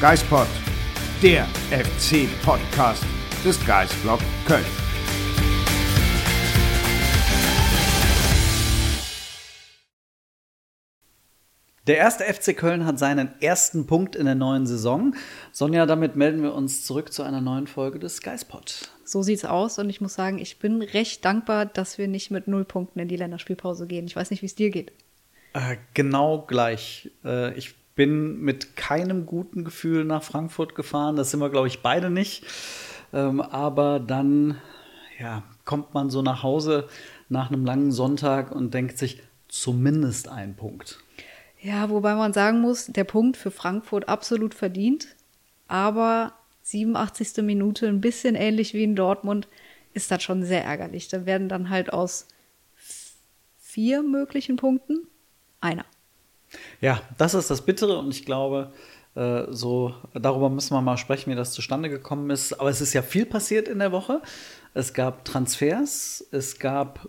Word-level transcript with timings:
Geispod, 0.00 0.46
der 1.22 1.44
FC-Podcast 1.70 3.04
des 3.44 3.66
Geisblog 3.66 4.18
Köln. 4.46 4.64
Der 11.86 11.98
erste 11.98 12.24
FC 12.24 12.56
Köln 12.56 12.86
hat 12.86 12.98
seinen 12.98 13.38
ersten 13.42 13.86
Punkt 13.86 14.16
in 14.16 14.24
der 14.24 14.34
neuen 14.34 14.66
Saison. 14.66 15.14
Sonja, 15.52 15.84
damit 15.84 16.16
melden 16.16 16.42
wir 16.42 16.54
uns 16.54 16.86
zurück 16.86 17.12
zu 17.12 17.22
einer 17.22 17.42
neuen 17.42 17.66
Folge 17.66 17.98
des 17.98 18.22
Geispod. 18.22 18.88
So 19.04 19.22
sieht's 19.22 19.44
aus 19.44 19.78
und 19.78 19.90
ich 19.90 20.00
muss 20.00 20.14
sagen, 20.14 20.38
ich 20.38 20.58
bin 20.58 20.80
recht 20.80 21.26
dankbar, 21.26 21.66
dass 21.66 21.98
wir 21.98 22.08
nicht 22.08 22.30
mit 22.30 22.48
null 22.48 22.64
Punkten 22.64 23.00
in 23.00 23.08
die 23.08 23.16
Länderspielpause 23.16 23.86
gehen. 23.86 24.06
Ich 24.06 24.16
weiß 24.16 24.30
nicht, 24.30 24.40
wie 24.40 24.46
es 24.46 24.54
dir 24.54 24.70
geht. 24.70 24.92
Äh, 25.52 25.76
genau 25.92 26.46
gleich. 26.46 27.10
Äh, 27.22 27.52
ich 27.58 27.74
bin 28.00 28.40
mit 28.40 28.76
keinem 28.76 29.26
guten 29.26 29.62
Gefühl 29.62 30.06
nach 30.06 30.22
Frankfurt 30.22 30.74
gefahren. 30.74 31.16
Das 31.16 31.30
sind 31.30 31.40
wir, 31.40 31.50
glaube 31.50 31.68
ich, 31.68 31.82
beide 31.82 32.08
nicht. 32.08 32.46
Ähm, 33.12 33.42
aber 33.42 34.00
dann 34.00 34.56
ja, 35.18 35.42
kommt 35.66 35.92
man 35.92 36.08
so 36.08 36.22
nach 36.22 36.42
Hause 36.42 36.88
nach 37.28 37.50
einem 37.50 37.66
langen 37.66 37.92
Sonntag 37.92 38.52
und 38.52 38.72
denkt 38.72 38.96
sich, 38.96 39.22
zumindest 39.48 40.28
ein 40.28 40.56
Punkt. 40.56 40.98
Ja, 41.60 41.90
wobei 41.90 42.14
man 42.14 42.32
sagen 42.32 42.62
muss, 42.62 42.86
der 42.86 43.04
Punkt 43.04 43.36
für 43.36 43.50
Frankfurt 43.50 44.08
absolut 44.08 44.54
verdient, 44.54 45.08
aber 45.68 46.32
87. 46.62 47.44
Minute, 47.44 47.86
ein 47.86 48.00
bisschen 48.00 48.34
ähnlich 48.34 48.72
wie 48.72 48.84
in 48.84 48.96
Dortmund, 48.96 49.46
ist 49.92 50.10
das 50.10 50.22
schon 50.22 50.42
sehr 50.42 50.64
ärgerlich. 50.64 51.08
Da 51.08 51.26
werden 51.26 51.50
dann 51.50 51.68
halt 51.68 51.92
aus 51.92 52.28
vier 53.58 54.02
möglichen 54.02 54.56
Punkten 54.56 55.06
einer. 55.60 55.84
Ja, 56.80 57.00
das 57.18 57.34
ist 57.34 57.50
das 57.50 57.62
Bittere 57.62 57.98
und 57.98 58.10
ich 58.10 58.24
glaube, 58.24 58.72
äh, 59.14 59.44
so 59.50 59.94
darüber 60.14 60.50
müssen 60.50 60.74
wir 60.74 60.80
mal 60.80 60.96
sprechen, 60.96 61.30
wie 61.30 61.36
das 61.36 61.52
zustande 61.52 61.88
gekommen 61.88 62.30
ist. 62.30 62.52
Aber 62.54 62.70
es 62.70 62.80
ist 62.80 62.92
ja 62.92 63.02
viel 63.02 63.26
passiert 63.26 63.68
in 63.68 63.78
der 63.78 63.92
Woche. 63.92 64.22
Es 64.74 64.94
gab 64.94 65.24
Transfers, 65.24 66.24
es 66.30 66.58
gab 66.58 67.08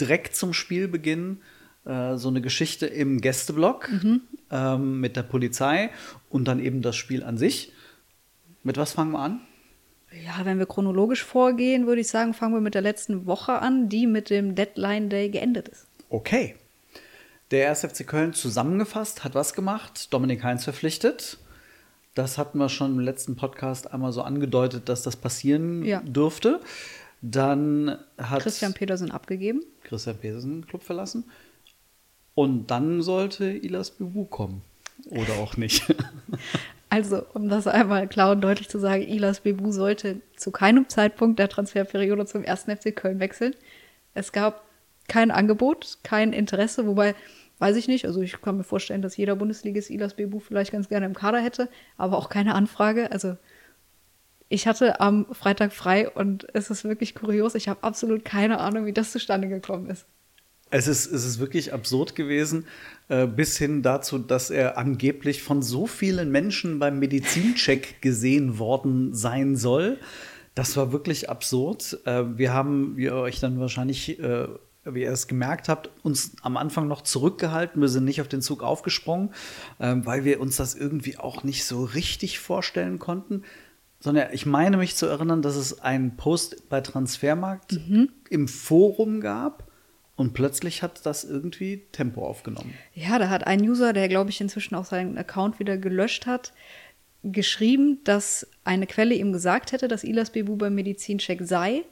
direkt 0.00 0.36
zum 0.36 0.52
Spielbeginn 0.52 1.40
äh, 1.84 2.16
so 2.16 2.28
eine 2.28 2.40
Geschichte 2.40 2.86
im 2.86 3.20
Gästeblock 3.20 3.90
mhm. 3.90 4.20
ähm, 4.50 5.00
mit 5.00 5.16
der 5.16 5.22
Polizei 5.22 5.90
und 6.28 6.46
dann 6.46 6.60
eben 6.60 6.82
das 6.82 6.96
Spiel 6.96 7.24
an 7.24 7.36
sich. 7.36 7.72
Mit 8.62 8.76
was 8.76 8.92
fangen 8.92 9.12
wir 9.12 9.18
an? 9.18 9.40
Ja, 10.24 10.44
wenn 10.44 10.58
wir 10.58 10.66
chronologisch 10.66 11.24
vorgehen, 11.24 11.86
würde 11.86 12.02
ich 12.02 12.08
sagen, 12.08 12.34
fangen 12.34 12.54
wir 12.54 12.60
mit 12.60 12.74
der 12.74 12.82
letzten 12.82 13.26
Woche 13.26 13.60
an, 13.60 13.88
die 13.88 14.06
mit 14.06 14.30
dem 14.30 14.54
Deadline 14.54 15.08
Day 15.08 15.30
geendet 15.30 15.68
ist. 15.68 15.86
Okay. 16.10 16.54
Der 17.52 17.68
1. 17.68 17.82
FC 17.82 18.06
Köln 18.06 18.32
zusammengefasst 18.32 19.24
hat 19.24 19.34
was 19.34 19.52
gemacht? 19.52 20.10
Dominik 20.10 20.42
Heinz 20.42 20.64
verpflichtet. 20.64 21.36
Das 22.14 22.38
hatten 22.38 22.56
wir 22.56 22.70
schon 22.70 22.92
im 22.92 23.00
letzten 23.00 23.36
Podcast 23.36 23.92
einmal 23.92 24.10
so 24.12 24.22
angedeutet, 24.22 24.88
dass 24.88 25.02
das 25.02 25.16
passieren 25.16 25.84
ja. 25.84 26.00
dürfte. 26.00 26.60
Dann 27.20 27.98
hat 28.16 28.42
Christian 28.42 28.72
Petersen 28.72 29.10
abgegeben. 29.10 29.62
Christian 29.84 30.16
Petersen 30.16 30.66
Club 30.66 30.82
verlassen. 30.82 31.24
Und 32.34 32.70
dann 32.70 33.02
sollte 33.02 33.44
Ilas 33.44 33.90
Bibu 33.90 34.24
kommen. 34.24 34.62
Oder 35.10 35.34
auch 35.34 35.56
nicht. 35.56 35.94
Also, 36.88 37.24
um 37.32 37.48
das 37.48 37.66
einmal 37.66 38.06
klar 38.06 38.32
und 38.32 38.42
deutlich 38.42 38.68
zu 38.68 38.78
sagen, 38.78 39.02
Ilas 39.04 39.40
Bebu 39.40 39.72
sollte 39.72 40.20
zu 40.36 40.50
keinem 40.50 40.90
Zeitpunkt 40.90 41.38
der 41.38 41.48
Transferperiode 41.48 42.26
zum 42.26 42.44
1. 42.44 42.64
FC 42.64 42.94
Köln 42.94 43.18
wechseln. 43.18 43.54
Es 44.12 44.32
gab 44.32 44.62
kein 45.08 45.30
Angebot, 45.30 46.00
kein 46.02 46.34
Interesse, 46.34 46.86
wobei, 46.86 47.14
weiß 47.62 47.76
ich 47.76 47.86
nicht, 47.86 48.06
also 48.06 48.20
ich 48.20 48.42
kann 48.42 48.56
mir 48.56 48.64
vorstellen, 48.64 49.02
dass 49.02 49.16
jeder 49.16 49.36
Bundesligist 49.36 49.88
Ilas 49.88 50.14
Bebu 50.14 50.40
vielleicht 50.40 50.72
ganz 50.72 50.88
gerne 50.88 51.06
im 51.06 51.14
Kader 51.14 51.38
hätte, 51.38 51.68
aber 51.96 52.18
auch 52.18 52.28
keine 52.28 52.56
Anfrage. 52.56 53.12
Also, 53.12 53.36
ich 54.48 54.66
hatte 54.66 55.00
am 55.00 55.26
Freitag 55.32 55.72
frei 55.72 56.10
und 56.10 56.44
es 56.54 56.70
ist 56.70 56.82
wirklich 56.82 57.14
kurios. 57.14 57.54
Ich 57.54 57.68
habe 57.68 57.84
absolut 57.84 58.24
keine 58.24 58.58
Ahnung, 58.58 58.84
wie 58.84 58.92
das 58.92 59.12
zustande 59.12 59.48
gekommen 59.48 59.88
ist. 59.88 60.06
Es 60.70 60.88
ist, 60.88 61.06
es 61.06 61.24
ist 61.24 61.38
wirklich 61.38 61.72
absurd 61.72 62.16
gewesen, 62.16 62.66
äh, 63.08 63.28
bis 63.28 63.58
hin 63.58 63.82
dazu, 63.82 64.18
dass 64.18 64.50
er 64.50 64.76
angeblich 64.76 65.44
von 65.44 65.62
so 65.62 65.86
vielen 65.86 66.32
Menschen 66.32 66.80
beim 66.80 66.98
Medizincheck 66.98 68.02
gesehen 68.02 68.58
worden 68.58 69.14
sein 69.14 69.54
soll. 69.54 69.98
Das 70.56 70.76
war 70.76 70.90
wirklich 70.90 71.30
absurd. 71.30 72.00
Äh, 72.06 72.24
wir 72.36 72.52
haben, 72.52 72.96
euch 72.98 73.38
dann 73.38 73.60
wahrscheinlich, 73.60 74.18
äh, 74.18 74.48
wie 74.84 75.02
ihr 75.02 75.12
es 75.12 75.28
gemerkt 75.28 75.68
habt, 75.68 75.90
uns 76.02 76.32
am 76.42 76.56
Anfang 76.56 76.88
noch 76.88 77.02
zurückgehalten. 77.02 77.80
Wir 77.80 77.88
sind 77.88 78.04
nicht 78.04 78.20
auf 78.20 78.28
den 78.28 78.42
Zug 78.42 78.62
aufgesprungen, 78.62 79.30
äh, 79.78 79.94
weil 79.98 80.24
wir 80.24 80.40
uns 80.40 80.56
das 80.56 80.74
irgendwie 80.74 81.18
auch 81.18 81.44
nicht 81.44 81.64
so 81.64 81.84
richtig 81.84 82.40
vorstellen 82.40 82.98
konnten. 82.98 83.44
Sondern 84.00 84.28
ich 84.32 84.46
meine 84.46 84.76
mich 84.76 84.96
zu 84.96 85.06
erinnern, 85.06 85.42
dass 85.42 85.54
es 85.54 85.80
einen 85.80 86.16
Post 86.16 86.68
bei 86.68 86.80
Transfermarkt 86.80 87.72
mhm. 87.72 88.08
im 88.30 88.48
Forum 88.48 89.20
gab 89.20 89.70
und 90.16 90.34
plötzlich 90.34 90.82
hat 90.82 91.06
das 91.06 91.24
irgendwie 91.24 91.86
Tempo 91.92 92.26
aufgenommen. 92.26 92.74
Ja, 92.94 93.18
da 93.18 93.30
hat 93.30 93.46
ein 93.46 93.62
User, 93.62 93.92
der 93.92 94.08
glaube 94.08 94.30
ich 94.30 94.40
inzwischen 94.40 94.74
auch 94.74 94.84
seinen 94.84 95.16
Account 95.16 95.60
wieder 95.60 95.78
gelöscht 95.78 96.26
hat, 96.26 96.52
geschrieben, 97.22 98.00
dass 98.04 98.48
eine 98.64 98.86
Quelle 98.86 99.14
ihm 99.14 99.32
gesagt 99.32 99.72
hätte, 99.72 99.88
dass 99.88 100.04
Ilas 100.04 100.30
Bebu 100.30 100.56
beim 100.56 100.74
Medizincheck 100.74 101.42
sei. 101.42 101.82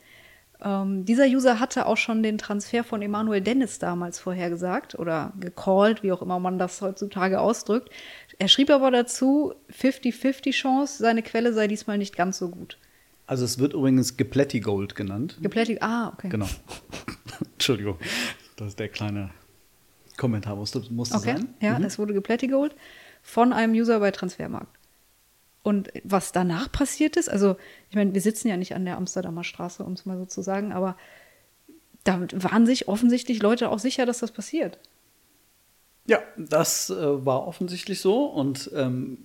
Ähm, 0.62 1.04
dieser 1.04 1.26
User 1.26 1.60
hatte 1.60 1.87
auch 1.87 1.97
schon 1.97 2.22
den 2.22 2.38
Transfer 2.38 2.84
von 2.84 3.03
Emanuel 3.03 3.41
Dennis 3.41 3.78
damals 3.78 4.19
vorhergesagt 4.19 4.98
oder 4.98 5.32
gecallt, 5.41 6.03
wie 6.03 6.12
auch 6.12 6.22
immer 6.22 6.38
man 6.38 6.59
das 6.59 6.81
heutzutage 6.82 7.41
ausdrückt. 7.41 7.91
Er 8.38 8.48
schrieb 8.48 8.70
aber 8.70 8.91
dazu, 8.91 9.54
50-50 9.72 10.53
Chance, 10.53 10.99
seine 10.99 11.22
Quelle 11.22 11.53
sei 11.53 11.66
diesmal 11.66 11.99
nicht 11.99 12.16
ganz 12.16 12.38
so 12.38 12.49
gut. 12.49 12.78
Also 13.26 13.44
es 13.44 13.59
wird 13.59 13.75
übrigens 13.75 14.16
Gepletti 14.16 14.60
Gold 14.60 14.97
genannt. 14.97 15.38
Gepletti, 15.41 15.78
ah, 15.81 16.09
okay. 16.09 16.28
Genau. 16.28 16.49
Entschuldigung, 17.53 17.99
das 18.56 18.69
ist 18.69 18.78
der 18.78 18.88
kleine 18.88 19.31
Kommentar, 20.16 20.56
musste, 20.56 20.82
musste 20.91 21.16
okay. 21.16 21.37
sein. 21.37 21.54
Ja, 21.60 21.78
mhm. 21.78 21.84
es 21.84 21.99
wurde 21.99 22.12
geplättigolt 22.12 22.75
von 23.22 23.53
einem 23.53 23.72
User 23.72 24.00
bei 24.00 24.10
Transfermarkt. 24.10 24.80
Und 25.62 25.91
was 26.04 26.32
danach 26.32 26.72
passiert 26.72 27.16
ist, 27.16 27.28
also 27.28 27.56
ich 27.91 27.97
meine, 27.97 28.15
wir 28.15 28.21
sitzen 28.21 28.48
ja 28.48 28.56
nicht 28.56 28.75
an 28.75 28.84
der 28.84 28.97
Amsterdamer 28.97 29.44
Straße, 29.44 29.84
um 29.84 29.93
es 29.93 30.06
mal 30.06 30.16
so 30.16 30.25
zu 30.25 30.43
sagen, 30.43 30.72
aber 30.72 30.97
da 32.04 32.26
waren 32.32 32.65
sich 32.65 32.88
offensichtlich 32.88 33.43
Leute 33.43 33.70
auch 33.70 33.78
sicher, 33.78 34.06
dass 34.06 34.20
das 34.20 34.32
passiert. 34.32 34.78
Ja, 36.06 36.19
das 36.37 36.91
äh, 36.91 37.25
war 37.26 37.47
offensichtlich 37.47 38.00
so. 38.00 38.25
Und 38.25 38.70
ähm, 38.75 39.19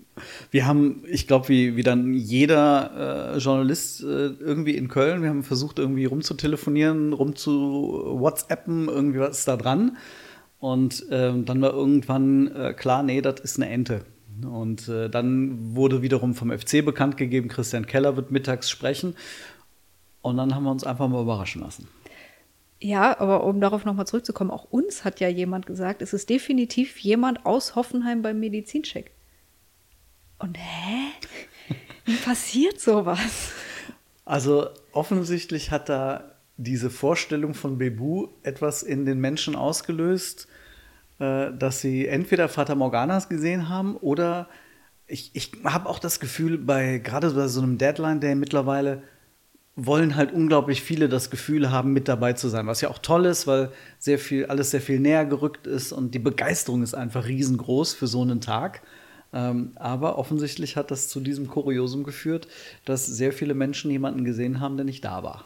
wir 0.52 0.68
haben, 0.68 1.04
ich 1.08 1.26
glaube, 1.26 1.50
wie, 1.50 1.76
wie 1.76 1.84
dann 1.84 2.14
jeder 2.14 3.34
äh, 3.34 3.38
Journalist 3.40 4.04
äh, 4.04 4.06
irgendwie 4.06 4.76
in 4.76 4.88
Köln, 4.88 5.24
wir 5.24 5.30
haben 5.30 5.44
versucht, 5.44 5.80
irgendwie 5.80 6.06
rumzutelefonieren, 6.06 7.14
rumzu 7.14 8.04
WhatsAppen, 8.20 8.88
irgendwie 8.88 9.20
was 9.20 9.40
ist 9.40 9.48
da 9.48 9.58
dran. 9.58 9.98
Und 10.60 11.06
ähm, 11.12 11.46
dann 11.46 11.62
war 11.62 11.74
irgendwann 11.74 12.54
äh, 12.56 12.74
klar, 12.74 13.04
nee, 13.04 13.22
das 13.22 13.40
ist 13.40 13.58
eine 13.58 13.70
Ente. 13.70 14.06
Und 14.44 14.88
äh, 14.90 15.10
dann 15.10 15.76
wurde 15.76 16.02
wiederum 16.02 16.36
vom 16.36 16.52
FC 16.52 16.84
bekannt 16.84 17.18
gegeben, 17.18 17.48
Christian 17.48 17.86
Keller 17.86 18.16
wird 18.16 18.32
mittags 18.32 18.70
sprechen. 18.70 19.16
Und 20.22 20.38
dann 20.38 20.56
haben 20.56 20.64
wir 20.64 20.72
uns 20.72 20.84
einfach 20.84 21.08
mal 21.08 21.22
überraschen 21.22 21.62
lassen. 21.62 21.88
Ja, 22.80 23.20
aber 23.20 23.44
um 23.46 23.62
darauf 23.62 23.86
nochmal 23.86 24.08
zurückzukommen, 24.08 24.52
auch 24.52 24.66
uns 24.66 25.06
hat 25.06 25.20
ja 25.20 25.30
jemand 25.30 25.66
gesagt, 25.66 26.02
es 26.02 26.14
ist 26.14 26.30
definitiv 26.30 26.98
jemand 27.00 27.46
aus 27.46 27.76
Hoffenheim 27.76 28.22
beim 28.22 28.40
Medizincheck. 28.40 29.12
Und 30.40 30.58
hä? 30.58 31.12
Wie 32.06 32.16
passiert 32.18 32.80
sowas? 32.80 33.52
Also 34.26 34.68
offensichtlich 34.92 35.72
hat 35.72 35.90
da 35.90 36.36
diese 36.58 36.90
Vorstellung 36.90 37.54
von 37.54 37.78
Bebu 37.78 38.28
etwas 38.44 38.84
in 38.84 39.06
den 39.06 39.20
Menschen 39.20 39.56
ausgelöst, 39.56 40.48
dass 41.18 41.82
sie 41.82 42.08
entweder 42.08 42.50
Fata 42.50 42.76
Morganas 42.76 43.30
gesehen 43.30 43.70
haben 43.70 43.96
oder 43.96 44.50
ich, 45.08 45.32
ich 45.34 45.52
habe 45.64 45.88
auch 45.88 46.00
das 46.00 46.20
Gefühl, 46.20 46.58
bei 46.58 46.98
gerade 46.98 47.32
bei 47.32 47.48
so 47.48 47.62
einem 47.62 47.78
Deadline 47.78 48.20
Day 48.20 48.36
mittlerweile, 48.36 49.04
wollen 49.76 50.16
halt 50.16 50.32
unglaublich 50.32 50.82
viele 50.82 51.10
das 51.10 51.30
Gefühl 51.30 51.70
haben, 51.70 51.92
mit 51.92 52.08
dabei 52.08 52.34
zu 52.34 52.48
sein. 52.48 52.66
Was 52.66 52.82
ja 52.82 52.90
auch 52.90 53.00
toll 53.00 53.26
ist, 53.26 53.46
weil 53.46 53.72
sehr 54.00 54.20
viel, 54.20 54.46
alles 54.46 54.72
sehr 54.72 54.82
viel 54.82 55.00
näher 55.00 55.26
gerückt 55.26 55.68
ist 55.68 55.92
und 55.92 56.16
die 56.16 56.20
Begeisterung 56.20 56.82
ist 56.82 56.94
einfach 56.94 57.28
riesengroß 57.28 57.94
für 57.94 58.08
so 58.08 58.22
einen 58.22 58.40
Tag. 58.40 58.82
Ähm, 59.34 59.74
aber 59.76 60.18
offensichtlich 60.18 60.78
hat 60.78 60.92
das 60.92 61.10
zu 61.10 61.20
diesem 61.20 61.48
Kuriosum 61.48 62.04
geführt, 62.04 62.48
dass 62.86 63.06
sehr 63.06 63.34
viele 63.34 63.54
Menschen 63.54 63.92
jemanden 63.92 64.24
gesehen 64.24 64.62
haben, 64.62 64.78
der 64.78 64.86
nicht 64.86 65.04
da 65.04 65.24
war. 65.24 65.44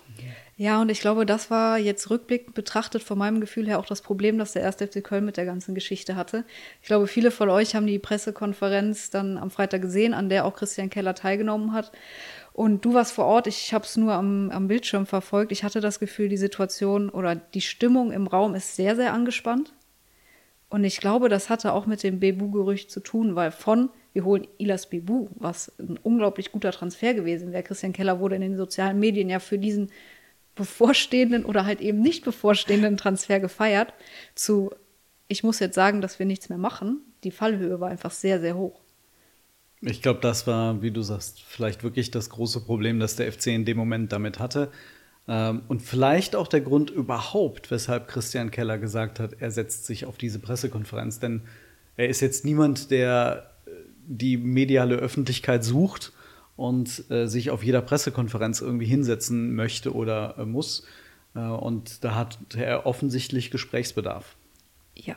Ja, 0.60 0.82
und 0.82 0.92
ich 0.92 1.00
glaube, 1.00 1.26
das 1.26 1.50
war 1.50 1.78
jetzt 1.78 2.10
rückblickend 2.10 2.54
betrachtet 2.54 3.02
von 3.02 3.18
meinem 3.18 3.40
Gefühl 3.40 3.66
her 3.66 3.80
auch 3.80 3.86
das 3.86 4.02
Problem, 4.02 4.38
das 4.38 4.52
der 4.52 4.66
1. 4.66 4.76
FC 4.76 5.02
Köln 5.02 5.24
mit 5.24 5.38
der 5.38 5.46
ganzen 5.46 5.74
Geschichte 5.74 6.18
hatte. 6.18 6.44
Ich 6.82 6.88
glaube, 6.90 7.08
viele 7.08 7.32
von 7.32 7.50
euch 7.50 7.76
haben 7.76 7.88
die 7.88 7.98
Pressekonferenz 7.98 9.10
dann 9.10 9.38
am 9.38 9.52
Freitag 9.52 9.84
gesehen, 9.84 10.14
an 10.14 10.28
der 10.28 10.44
auch 10.44 10.54
Christian 10.54 10.90
Keller 10.90 11.16
teilgenommen 11.16 11.72
hat. 11.72 11.94
Und 12.52 12.84
du 12.84 12.94
warst 12.94 13.14
vor 13.14 13.24
Ort, 13.24 13.48
ich 13.48 13.74
habe 13.74 13.86
es 13.86 13.96
nur 13.96 14.12
am, 14.12 14.50
am 14.52 14.68
Bildschirm 14.68 15.06
verfolgt. 15.06 15.54
Ich 15.54 15.64
hatte 15.64 15.80
das 15.80 15.98
Gefühl, 15.98 16.28
die 16.28 16.36
Situation 16.36 17.10
oder 17.10 17.36
die 17.36 17.62
Stimmung 17.62 18.12
im 18.12 18.28
Raum 18.28 18.54
ist 18.54 18.76
sehr, 18.76 18.98
sehr 18.98 19.14
angespannt. 19.14 19.74
Und 20.68 20.84
ich 20.84 21.00
glaube, 21.00 21.30
das 21.30 21.50
hatte 21.50 21.72
auch 21.72 21.86
mit 21.86 22.04
dem 22.04 22.20
Bebu-Gerücht 22.20 22.92
zu 22.92 23.00
tun, 23.00 23.34
weil 23.34 23.52
von, 23.52 23.92
wir 24.12 24.26
holen 24.26 24.46
Ilas 24.58 24.90
Bebu, 24.90 25.30
was 25.36 25.72
ein 25.80 25.98
unglaublich 26.04 26.52
guter 26.52 26.74
Transfer 26.74 27.14
gewesen 27.14 27.54
wäre. 27.54 27.64
Christian 27.64 27.94
Keller 27.94 28.20
wurde 28.20 28.36
in 28.36 28.42
den 28.42 28.58
sozialen 28.58 29.00
Medien 29.00 29.30
ja 29.30 29.40
für 29.40 29.58
diesen 29.58 29.90
bevorstehenden 30.60 31.46
oder 31.46 31.66
halt 31.66 31.80
eben 31.80 32.02
nicht 32.02 32.26
bevorstehenden 32.26 32.98
Transfer 32.98 33.40
gefeiert, 33.40 33.94
zu, 34.36 34.72
ich 35.30 35.42
muss 35.42 35.60
jetzt 35.60 35.74
sagen, 35.74 36.02
dass 36.02 36.20
wir 36.20 36.26
nichts 36.26 36.50
mehr 36.50 36.58
machen. 36.58 37.02
Die 37.24 37.32
Fallhöhe 37.32 37.80
war 37.80 37.90
einfach 37.90 38.12
sehr, 38.12 38.42
sehr 38.42 38.56
hoch. 38.56 38.82
Ich 39.82 40.02
glaube, 40.02 40.20
das 40.20 40.46
war, 40.46 40.82
wie 40.82 40.92
du 40.92 41.02
sagst, 41.02 41.42
vielleicht 41.42 41.84
wirklich 41.84 42.12
das 42.12 42.30
große 42.30 42.60
Problem, 42.60 43.00
das 43.00 43.16
der 43.16 43.32
FC 43.32 43.48
in 43.48 43.64
dem 43.64 43.78
Moment 43.78 44.12
damit 44.12 44.38
hatte. 44.38 44.70
Ähm, 45.30 45.62
und 45.70 45.82
vielleicht 45.82 46.36
auch 46.36 46.50
der 46.50 46.60
Grund 46.60 46.90
überhaupt, 46.90 47.72
weshalb 47.72 48.10
Christian 48.10 48.52
Keller 48.52 48.78
gesagt 48.78 49.22
hat, 49.22 49.38
er 49.40 49.52
setzt 49.52 49.86
sich 49.86 50.06
auf 50.06 50.18
diese 50.18 50.40
Pressekonferenz. 50.40 51.20
Denn 51.20 51.44
er 51.96 52.10
ist 52.10 52.20
jetzt 52.20 52.44
niemand, 52.44 52.92
der 52.92 53.54
äh, 53.66 53.70
die 54.06 54.36
mediale 54.36 54.96
Öffentlichkeit 54.96 55.64
sucht 55.64 56.12
und 56.60 57.10
äh, 57.10 57.28
sich 57.28 57.52
auf 57.52 57.64
jeder 57.64 57.82
Pressekonferenz 57.82 58.60
irgendwie 58.60 58.86
hinsetzen 58.86 59.56
möchte 59.56 59.96
oder 59.96 60.36
äh, 60.38 60.46
muss. 60.46 60.86
Äh, 61.34 61.40
und 61.40 62.04
da 62.04 62.16
hat 62.16 62.38
er 62.56 62.86
offensichtlich 62.86 63.50
Gesprächsbedarf. 63.50 64.36
Ja. 64.96 65.16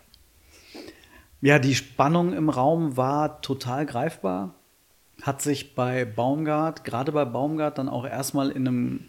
Ja, 1.40 1.58
die 1.58 1.74
Spannung 1.74 2.32
im 2.32 2.48
Raum 2.48 2.96
war 2.96 3.42
total 3.42 3.86
greifbar. 3.86 4.54
Hat 5.20 5.42
sich 5.42 5.74
bei 5.74 6.04
Baumgart, 6.04 6.84
gerade 6.84 7.10
bei 7.10 7.24
Baumgart, 7.24 7.76
dann 7.78 7.88
auch 7.88 8.06
erstmal 8.06 8.50
in 8.50 8.68
einem 8.68 9.00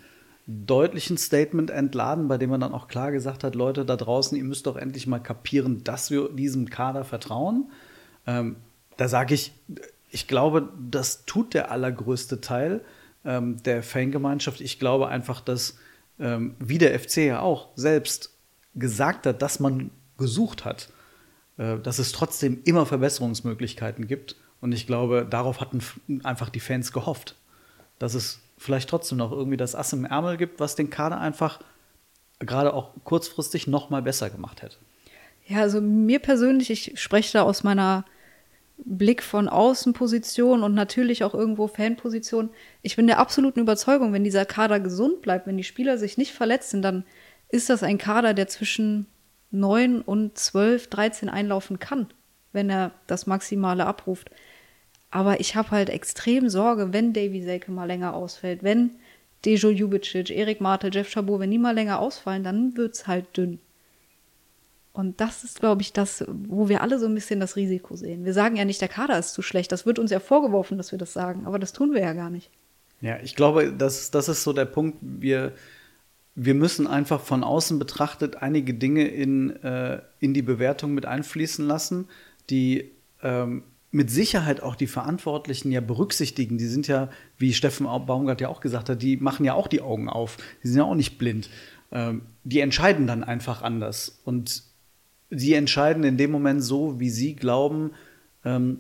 deutlichen 0.48 1.18
Statement 1.18 1.70
entladen, 1.70 2.28
bei 2.28 2.40
dem 2.40 2.52
er 2.52 2.58
dann 2.58 2.74
auch 2.74 2.88
klar 2.88 3.12
gesagt 3.12 3.44
hat, 3.44 3.54
Leute 3.54 3.86
da 3.86 3.96
draußen, 3.96 4.36
ihr 4.36 4.44
müsst 4.44 4.66
doch 4.66 4.76
endlich 4.76 5.06
mal 5.06 5.20
kapieren, 5.20 5.84
dass 5.84 6.10
wir 6.10 6.30
diesem 6.30 6.70
Kader 6.72 7.06
vertrauen. 7.06 7.72
Ähm, 8.26 8.56
da 8.98 9.08
sage 9.08 9.36
ich, 9.36 9.54
ich 10.14 10.28
glaube, 10.28 10.70
das 10.80 11.26
tut 11.26 11.56
der 11.56 11.72
allergrößte 11.72 12.40
Teil 12.40 12.82
ähm, 13.26 13.62
der 13.64 13.82
Fangemeinschaft. 13.82 14.62
Ich 14.62 14.78
glaube 14.78 15.08
einfach, 15.08 15.42
dass, 15.42 15.76
ähm, 16.20 16.56
wie 16.60 16.78
der 16.78 16.98
FC 17.00 17.18
ja 17.18 17.40
auch 17.40 17.70
selbst 17.76 18.32
gesagt 18.76 19.26
hat, 19.26 19.42
dass 19.42 19.60
man 19.60 19.90
gesucht 20.20 20.66
hat, 20.66 20.90
äh, 21.58 21.80
dass 21.80 21.98
es 21.98 22.12
trotzdem 22.12 22.62
immer 22.64 22.86
Verbesserungsmöglichkeiten 22.86 24.06
gibt. 24.06 24.36
Und 24.62 24.72
ich 24.72 24.86
glaube, 24.86 25.26
darauf 25.28 25.60
hatten 25.60 25.82
einfach 26.24 26.50
die 26.50 26.60
Fans 26.60 26.94
gehofft, 26.94 27.36
dass 27.98 28.14
es 28.14 28.40
vielleicht 28.60 28.90
trotzdem 28.90 29.18
noch 29.18 29.32
irgendwie 29.32 29.58
das 29.58 29.74
Ass 29.74 29.94
im 29.94 30.06
Ärmel 30.06 30.38
gibt, 30.38 30.60
was 30.60 30.76
den 30.76 30.92
Kader 30.92 31.20
einfach 31.20 31.60
gerade 32.38 32.72
auch 32.72 32.92
kurzfristig 33.04 33.66
noch 33.66 33.90
mal 33.90 34.04
besser 34.04 34.30
gemacht 34.30 34.62
hätte. 34.62 34.78
Ja, 35.48 35.62
also 35.62 35.82
mir 35.82 36.20
persönlich, 36.20 36.70
ich 36.70 37.02
spreche 37.02 37.34
da 37.34 37.42
aus 37.42 37.64
meiner 37.64 38.06
Blick 38.78 39.24
von 39.24 39.48
Außenposition 39.48 40.64
und 40.64 40.74
natürlich 40.74 41.24
auch 41.24 41.34
irgendwo 41.34 41.68
Fanposition. 41.68 42.50
Ich 42.82 42.96
bin 42.96 43.08
der 43.08 43.20
absoluten 43.20 43.60
Überzeugung, 43.60 44.14
wenn 44.14 44.24
dieser 44.24 44.46
Kader 44.46 44.80
gesund 44.80 45.22
bleibt, 45.22 45.48
wenn 45.48 45.58
die 45.58 45.64
Spieler 45.64 45.98
sich 45.98 46.18
nicht 46.18 46.34
verletzen, 46.34 46.82
dann 46.82 47.06
ist 47.50 47.70
das 47.70 47.84
ein 47.84 47.98
Kader, 47.98 48.34
der 48.34 48.48
zwischen 48.48 49.06
9 49.52 50.02
und 50.02 50.38
12, 50.38 50.88
13 50.88 51.30
einlaufen 51.30 51.80
kann, 51.80 52.08
wenn 52.52 52.70
er 52.70 52.92
das 53.08 53.28
Maximale 53.28 53.86
abruft. 53.86 54.32
Aber 55.12 55.40
ich 55.40 55.56
habe 55.56 55.72
halt 55.72 55.90
extrem 55.90 56.50
Sorge, 56.50 56.92
wenn 56.92 57.14
Davy 57.14 57.44
Selke 57.44 57.72
mal 57.72 57.86
länger 57.86 58.16
ausfällt, 58.16 58.64
wenn 58.64 58.96
Dejo 59.46 59.70
Jubicic, 59.70 60.32
Erik 60.32 60.60
Martel, 60.60 60.90
Jeff 60.92 61.12
Chabot, 61.12 61.40
wenn 61.40 61.52
die 61.52 61.60
mal 61.60 61.76
länger 61.76 62.00
ausfallen, 62.00 62.44
dann 62.44 62.76
wird 62.76 62.96
es 62.96 63.06
halt 63.06 63.38
dünn. 63.38 63.60
Und 64.94 65.20
das 65.20 65.44
ist, 65.44 65.60
glaube 65.60 65.82
ich, 65.82 65.92
das, 65.92 66.24
wo 66.28 66.70
wir 66.70 66.82
alle 66.82 67.00
so 67.00 67.08
ein 67.08 67.16
bisschen 67.16 67.40
das 67.40 67.56
Risiko 67.56 67.96
sehen. 67.96 68.26
Wir 68.26 68.34
sagen 68.34 68.56
ja 68.56 68.64
nicht, 68.64 68.80
der 68.80 68.88
Kader 68.88 69.18
ist 69.18 69.34
zu 69.34 69.42
schlecht. 69.42 69.72
Das 69.72 69.88
wird 69.88 69.98
uns 69.98 70.12
ja 70.12 70.20
vorgeworfen, 70.20 70.78
dass 70.78 70.92
wir 70.92 71.00
das 71.00 71.14
sagen. 71.14 71.48
Aber 71.48 71.58
das 71.58 71.74
tun 71.74 71.94
wir 71.94 72.02
ja 72.02 72.14
gar 72.14 72.30
nicht. 72.30 72.52
Ja, 73.02 73.18
ich 73.22 73.36
glaube, 73.36 73.74
das, 73.74 74.12
das 74.12 74.30
ist 74.30 74.44
so 74.44 74.54
der 74.54 74.66
Punkt. 74.66 75.00
Wir, 75.02 75.54
wir 76.36 76.54
müssen 76.54 76.86
einfach 76.86 77.22
von 77.22 77.44
außen 77.44 77.80
betrachtet 77.80 78.38
einige 78.38 78.76
Dinge 78.76 79.08
in, 79.08 79.50
äh, 79.64 80.00
in 80.20 80.36
die 80.36 80.44
Bewertung 80.44 80.94
mit 80.94 81.08
einfließen 81.08 81.68
lassen, 81.68 82.08
die 82.52 82.92
ähm, 83.24 83.64
mit 83.90 84.12
Sicherheit 84.12 84.62
auch 84.62 84.76
die 84.76 84.88
Verantwortlichen 84.88 85.72
ja 85.72 85.82
berücksichtigen. 85.82 86.60
Die 86.60 86.68
sind 86.68 86.88
ja, 86.88 87.10
wie 87.40 87.54
Steffen 87.54 87.88
Baumgart 87.88 88.42
ja 88.42 88.48
auch 88.50 88.62
gesagt 88.62 88.90
hat, 88.90 89.02
die 89.02 89.18
machen 89.18 89.44
ja 89.44 89.56
auch 89.56 89.68
die 89.68 89.82
Augen 89.82 90.08
auf. 90.08 90.38
Die 90.64 90.68
sind 90.68 90.78
ja 90.78 90.84
auch 90.84 90.96
nicht 90.96 91.18
blind. 91.18 91.50
Ähm, 91.92 92.22
die 92.44 92.60
entscheiden 92.60 93.08
dann 93.08 93.24
einfach 93.24 93.64
anders. 93.64 94.20
Und 94.24 94.64
sie 95.36 95.54
entscheiden 95.54 96.04
in 96.04 96.18
dem 96.18 96.32
Moment 96.32 96.64
so, 96.64 97.00
wie 97.00 97.10
sie 97.10 97.36
glauben, 97.36 97.92
ähm, 98.46 98.80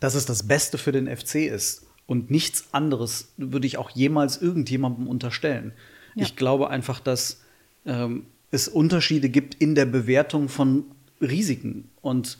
dass 0.00 0.14
es 0.14 0.26
das 0.26 0.46
Beste 0.46 0.78
für 0.78 0.92
den 0.92 1.14
FC 1.14 1.46
ist. 1.46 1.86
Und 2.06 2.30
nichts 2.30 2.68
anderes 2.72 3.32
würde 3.36 3.66
ich 3.66 3.78
auch 3.78 3.90
jemals 3.90 4.40
irgendjemandem 4.40 5.06
unterstellen. 5.06 5.72
Ja. 6.14 6.24
Ich 6.24 6.36
glaube 6.36 6.70
einfach, 6.70 7.00
dass 7.00 7.42
ähm, 7.86 8.26
es 8.50 8.68
Unterschiede 8.68 9.28
gibt 9.28 9.54
in 9.54 9.74
der 9.74 9.86
Bewertung 9.86 10.48
von 10.48 10.84
Risiken. 11.20 11.88
Und 12.00 12.38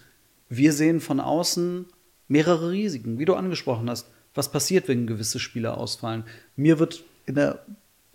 wir 0.48 0.72
sehen 0.72 1.00
von 1.00 1.20
außen 1.20 1.86
mehrere 2.28 2.70
Risiken, 2.70 3.18
wie 3.18 3.24
du 3.24 3.34
angesprochen 3.34 3.88
hast. 3.88 4.08
Was 4.34 4.50
passiert, 4.50 4.88
wenn 4.88 5.06
gewisse 5.06 5.38
Spieler 5.38 5.78
ausfallen? 5.78 6.24
Mir 6.56 6.78
wird 6.78 7.04
in 7.26 7.34
der, 7.34 7.64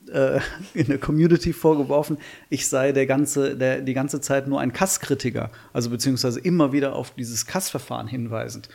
äh, 0.10 0.40
in 0.74 0.88
der 0.88 0.98
Community 0.98 1.54
vorgeworfen, 1.54 2.18
ich 2.50 2.68
sei 2.68 2.92
der 2.92 3.06
ganze, 3.06 3.56
der, 3.56 3.82
die 3.82 3.94
ganze 3.94 4.22
Zeit 4.22 4.48
nur 4.48 4.60
ein 4.60 4.74
Kasskritiker, 4.74 5.52
also 5.74 5.90
beziehungsweise 5.90 6.40
immer 6.40 6.72
wieder 6.72 6.96
auf 6.96 7.12
dieses 7.12 7.46
Kassverfahren 7.46 8.08
hinweisend. 8.08 8.70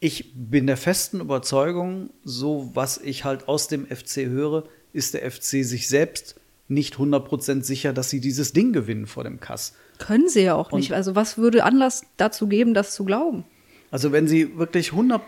Ich 0.00 0.32
bin 0.34 0.66
der 0.66 0.76
festen 0.76 1.20
Überzeugung, 1.20 2.10
so 2.24 2.70
was 2.74 2.98
ich 2.98 3.24
halt 3.24 3.48
aus 3.48 3.68
dem 3.68 3.86
FC 3.86 4.26
höre, 4.26 4.64
ist 4.92 5.14
der 5.14 5.30
FC 5.30 5.64
sich 5.64 5.88
selbst 5.88 6.36
nicht 6.68 6.96
100% 6.96 7.62
sicher, 7.62 7.92
dass 7.92 8.10
sie 8.10 8.20
dieses 8.20 8.52
Ding 8.52 8.72
gewinnen 8.72 9.06
vor 9.06 9.24
dem 9.24 9.40
Kass. 9.40 9.74
Können 9.98 10.28
sie 10.28 10.42
ja 10.42 10.54
auch 10.54 10.72
Und 10.72 10.80
nicht. 10.80 10.92
Also 10.92 11.14
was 11.14 11.38
würde 11.38 11.64
Anlass 11.64 12.02
dazu 12.16 12.48
geben, 12.48 12.74
das 12.74 12.94
zu 12.94 13.04
glauben? 13.04 13.44
Also 13.90 14.10
wenn 14.10 14.26
sie 14.26 14.56
wirklich 14.56 14.92
100, 14.92 15.20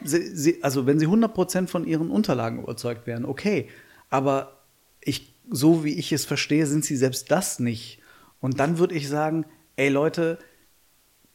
also 0.63 0.87
wenn 0.87 0.99
sie 0.99 1.05
100 1.05 1.69
von 1.69 1.87
ihren 1.87 2.11
Unterlagen 2.11 2.63
überzeugt 2.63 3.07
wären, 3.07 3.27
okay. 3.27 3.69
Aber 4.09 4.63
ich, 5.03 5.34
so 5.51 5.85
wie 5.85 5.95
ich 5.95 6.13
es 6.13 6.25
verstehe, 6.25 6.67
sind 6.67 6.85
sie 6.85 6.97
selbst 6.97 7.31
das 7.31 7.59
nicht. 7.59 8.01
Und 8.41 8.61
dann 8.61 8.79
würde 8.79 8.95
ich 8.95 9.09
sagen, 9.09 9.47
ey 9.77 9.89
Leute, 9.89 10.39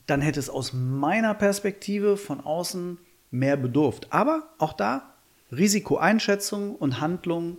dann 0.06 0.21
hätte 0.21 0.39
es 0.39 0.50
aus 0.50 0.73
meiner 0.73 1.33
Perspektive 1.33 2.18
von 2.18 2.42
außen 2.42 2.97
mehr 3.31 3.57
bedurft. 3.57 4.07
Aber 4.11 4.49
auch 4.57 4.73
da 4.73 5.13
Risikoeinschätzung 5.51 6.75
und 6.75 6.99
Handlung, 6.99 7.57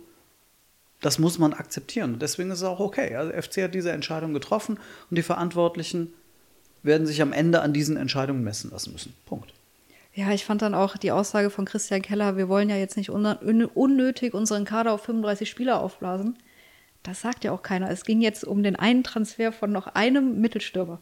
das 1.01 1.19
muss 1.19 1.39
man 1.39 1.53
akzeptieren. 1.53 2.13
Und 2.13 2.21
deswegen 2.21 2.51
ist 2.51 2.59
es 2.59 2.63
auch 2.63 2.79
okay. 2.79 3.15
Also 3.15 3.31
FC 3.31 3.63
hat 3.63 3.73
diese 3.73 3.91
Entscheidung 3.91 4.33
getroffen 4.33 4.77
und 5.09 5.15
die 5.15 5.23
Verantwortlichen 5.23 6.13
werden 6.83 7.07
sich 7.07 7.21
am 7.21 7.33
Ende 7.33 7.61
an 7.61 7.73
diesen 7.73 7.97
Entscheidungen 7.97 8.43
messen 8.43 8.71
lassen 8.71 8.91
müssen. 8.91 9.13
Punkt. 9.25 9.53
Ja, 10.13 10.31
ich 10.31 10.43
fand 10.43 10.61
dann 10.61 10.75
auch 10.75 10.97
die 10.97 11.11
Aussage 11.11 11.49
von 11.49 11.63
Christian 11.63 12.01
Keller, 12.01 12.35
wir 12.35 12.49
wollen 12.49 12.69
ja 12.69 12.75
jetzt 12.75 12.97
nicht 12.97 13.09
unnötig 13.09 14.33
unseren 14.33 14.65
Kader 14.65 14.91
auf 14.91 15.03
35 15.03 15.49
Spieler 15.49 15.81
aufblasen. 15.81 16.37
Das 17.01 17.21
sagt 17.21 17.45
ja 17.45 17.53
auch 17.53 17.63
keiner. 17.63 17.89
Es 17.89 18.03
ging 18.03 18.21
jetzt 18.21 18.43
um 18.43 18.61
den 18.61 18.75
einen 18.75 19.03
Transfer 19.03 19.51
von 19.51 19.71
noch 19.71 19.87
einem 19.87 20.41
Mittelstürmer. 20.41 20.99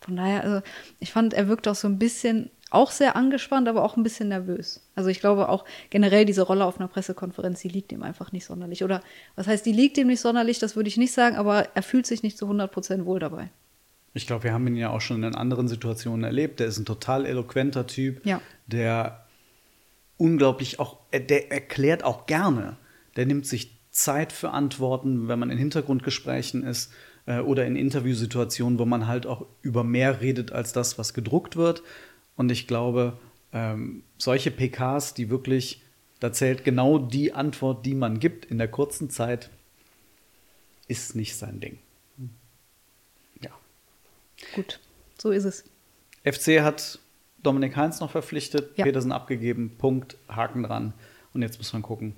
Von 0.00 0.16
daher, 0.16 0.42
also 0.42 0.62
ich 0.98 1.12
fand, 1.12 1.34
er 1.34 1.46
wirkt 1.46 1.68
auch 1.68 1.74
so 1.74 1.86
ein 1.86 1.98
bisschen, 1.98 2.50
auch 2.70 2.90
sehr 2.90 3.16
angespannt, 3.16 3.68
aber 3.68 3.84
auch 3.84 3.98
ein 3.98 4.02
bisschen 4.02 4.30
nervös. 4.30 4.80
Also 4.94 5.10
ich 5.10 5.20
glaube 5.20 5.50
auch 5.50 5.66
generell 5.90 6.24
diese 6.24 6.42
Rolle 6.42 6.64
auf 6.64 6.80
einer 6.80 6.88
Pressekonferenz, 6.88 7.60
die 7.60 7.68
liegt 7.68 7.92
ihm 7.92 8.02
einfach 8.02 8.32
nicht 8.32 8.46
sonderlich. 8.46 8.82
Oder 8.82 9.02
was 9.36 9.46
heißt, 9.46 9.66
die 9.66 9.72
liegt 9.72 9.98
ihm 9.98 10.06
nicht 10.06 10.20
sonderlich, 10.20 10.58
das 10.58 10.74
würde 10.74 10.88
ich 10.88 10.96
nicht 10.96 11.12
sagen, 11.12 11.36
aber 11.36 11.68
er 11.76 11.82
fühlt 11.82 12.06
sich 12.06 12.22
nicht 12.22 12.38
zu 12.38 12.46
100 12.46 12.72
Prozent 12.72 13.04
wohl 13.04 13.20
dabei. 13.20 13.50
Ich 14.14 14.26
glaube, 14.26 14.44
wir 14.44 14.52
haben 14.52 14.66
ihn 14.66 14.76
ja 14.76 14.90
auch 14.90 15.00
schon 15.00 15.22
in 15.22 15.34
anderen 15.34 15.68
Situationen 15.68 16.24
erlebt. 16.24 16.60
Der 16.60 16.66
ist 16.66 16.78
ein 16.78 16.84
total 16.84 17.24
eloquenter 17.24 17.86
Typ, 17.86 18.24
ja. 18.26 18.40
der 18.66 19.26
unglaublich 20.18 20.78
auch, 20.78 20.98
der 21.12 21.50
erklärt 21.50 22.04
auch 22.04 22.26
gerne. 22.26 22.76
Der 23.16 23.26
nimmt 23.26 23.46
sich 23.46 23.78
Zeit 23.90 24.32
für 24.32 24.50
Antworten, 24.50 25.28
wenn 25.28 25.38
man 25.38 25.50
in 25.50 25.58
Hintergrundgesprächen 25.58 26.62
ist 26.64 26.92
äh, 27.26 27.40
oder 27.40 27.66
in 27.66 27.76
Interviewsituationen, 27.76 28.78
wo 28.78 28.84
man 28.84 29.06
halt 29.06 29.26
auch 29.26 29.46
über 29.62 29.84
mehr 29.84 30.20
redet 30.20 30.52
als 30.52 30.72
das, 30.72 30.98
was 30.98 31.14
gedruckt 31.14 31.56
wird. 31.56 31.82
Und 32.36 32.50
ich 32.50 32.66
glaube, 32.66 33.18
ähm, 33.52 34.02
solche 34.18 34.50
PKs, 34.50 35.14
die 35.14 35.30
wirklich, 35.30 35.82
da 36.20 36.32
zählt 36.32 36.64
genau 36.64 36.98
die 36.98 37.32
Antwort, 37.32 37.84
die 37.84 37.94
man 37.94 38.18
gibt 38.18 38.44
in 38.46 38.58
der 38.58 38.68
kurzen 38.68 39.10
Zeit, 39.10 39.50
ist 40.88 41.14
nicht 41.14 41.36
sein 41.36 41.60
Ding. 41.60 41.78
Gut, 44.54 44.80
so 45.18 45.30
ist 45.30 45.44
es. 45.44 45.64
FC 46.24 46.60
hat 46.60 46.98
Dominik 47.42 47.76
Heinz 47.76 48.00
noch 48.00 48.10
verpflichtet, 48.10 48.76
ja. 48.76 48.84
Petersen 48.84 49.12
abgegeben, 49.12 49.76
Punkt, 49.78 50.16
Haken 50.28 50.62
dran. 50.62 50.94
Und 51.34 51.42
jetzt 51.42 51.58
muss 51.58 51.72
man 51.72 51.82
gucken, 51.82 52.14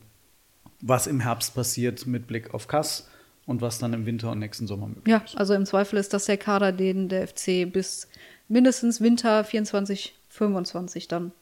was 0.80 1.06
im 1.06 1.20
Herbst 1.20 1.54
passiert 1.54 2.06
mit 2.06 2.26
Blick 2.26 2.52
auf 2.52 2.68
Kass 2.68 3.08
und 3.46 3.60
was 3.60 3.78
dann 3.78 3.92
im 3.92 4.06
Winter 4.06 4.30
und 4.30 4.38
nächsten 4.38 4.66
Sommer 4.66 4.88
möglich 4.88 5.06
ja, 5.06 5.18
ist. 5.18 5.34
Ja, 5.34 5.38
also 5.38 5.54
im 5.54 5.66
Zweifel 5.66 5.98
ist 5.98 6.12
das 6.12 6.26
der 6.26 6.36
Kader, 6.36 6.72
den 6.72 7.08
der 7.08 7.28
FC 7.28 7.70
bis 7.70 8.08
mindestens 8.48 9.00
Winter 9.00 9.44
24, 9.44 10.14
25 10.28 11.08
dann 11.08 11.32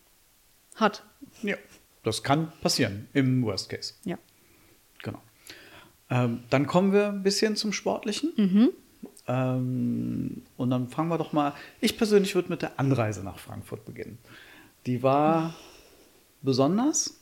hat. 0.77 1.05
Ja, 1.43 1.57
das 2.03 2.23
kann 2.23 2.53
passieren 2.61 3.09
im 3.13 3.43
Worst 3.45 3.69
Case. 3.69 3.95
Ja. 4.05 4.19
Genau. 5.03 5.21
Ähm, 6.11 6.45
dann 6.51 6.67
kommen 6.67 6.93
wir 6.93 7.09
ein 7.09 7.23
bisschen 7.23 7.57
zum 7.57 7.73
Sportlichen. 7.73 8.33
Mhm. 8.37 8.71
Ähm, 9.29 10.43
und 10.57 10.71
dann 10.71 10.89
fangen 10.89 11.09
wir 11.09 11.19
doch 11.19 11.33
mal. 11.33 11.53
Ich 11.81 11.97
persönlich 11.97 12.35
würde 12.35 12.49
mit 12.49 12.63
der 12.63 12.79
Anreise 12.79 13.23
nach 13.23 13.39
Frankfurt 13.39 13.85
beginnen. 13.85 14.19
Die 14.87 15.03
war 15.03 15.55
besonders. 16.43 17.21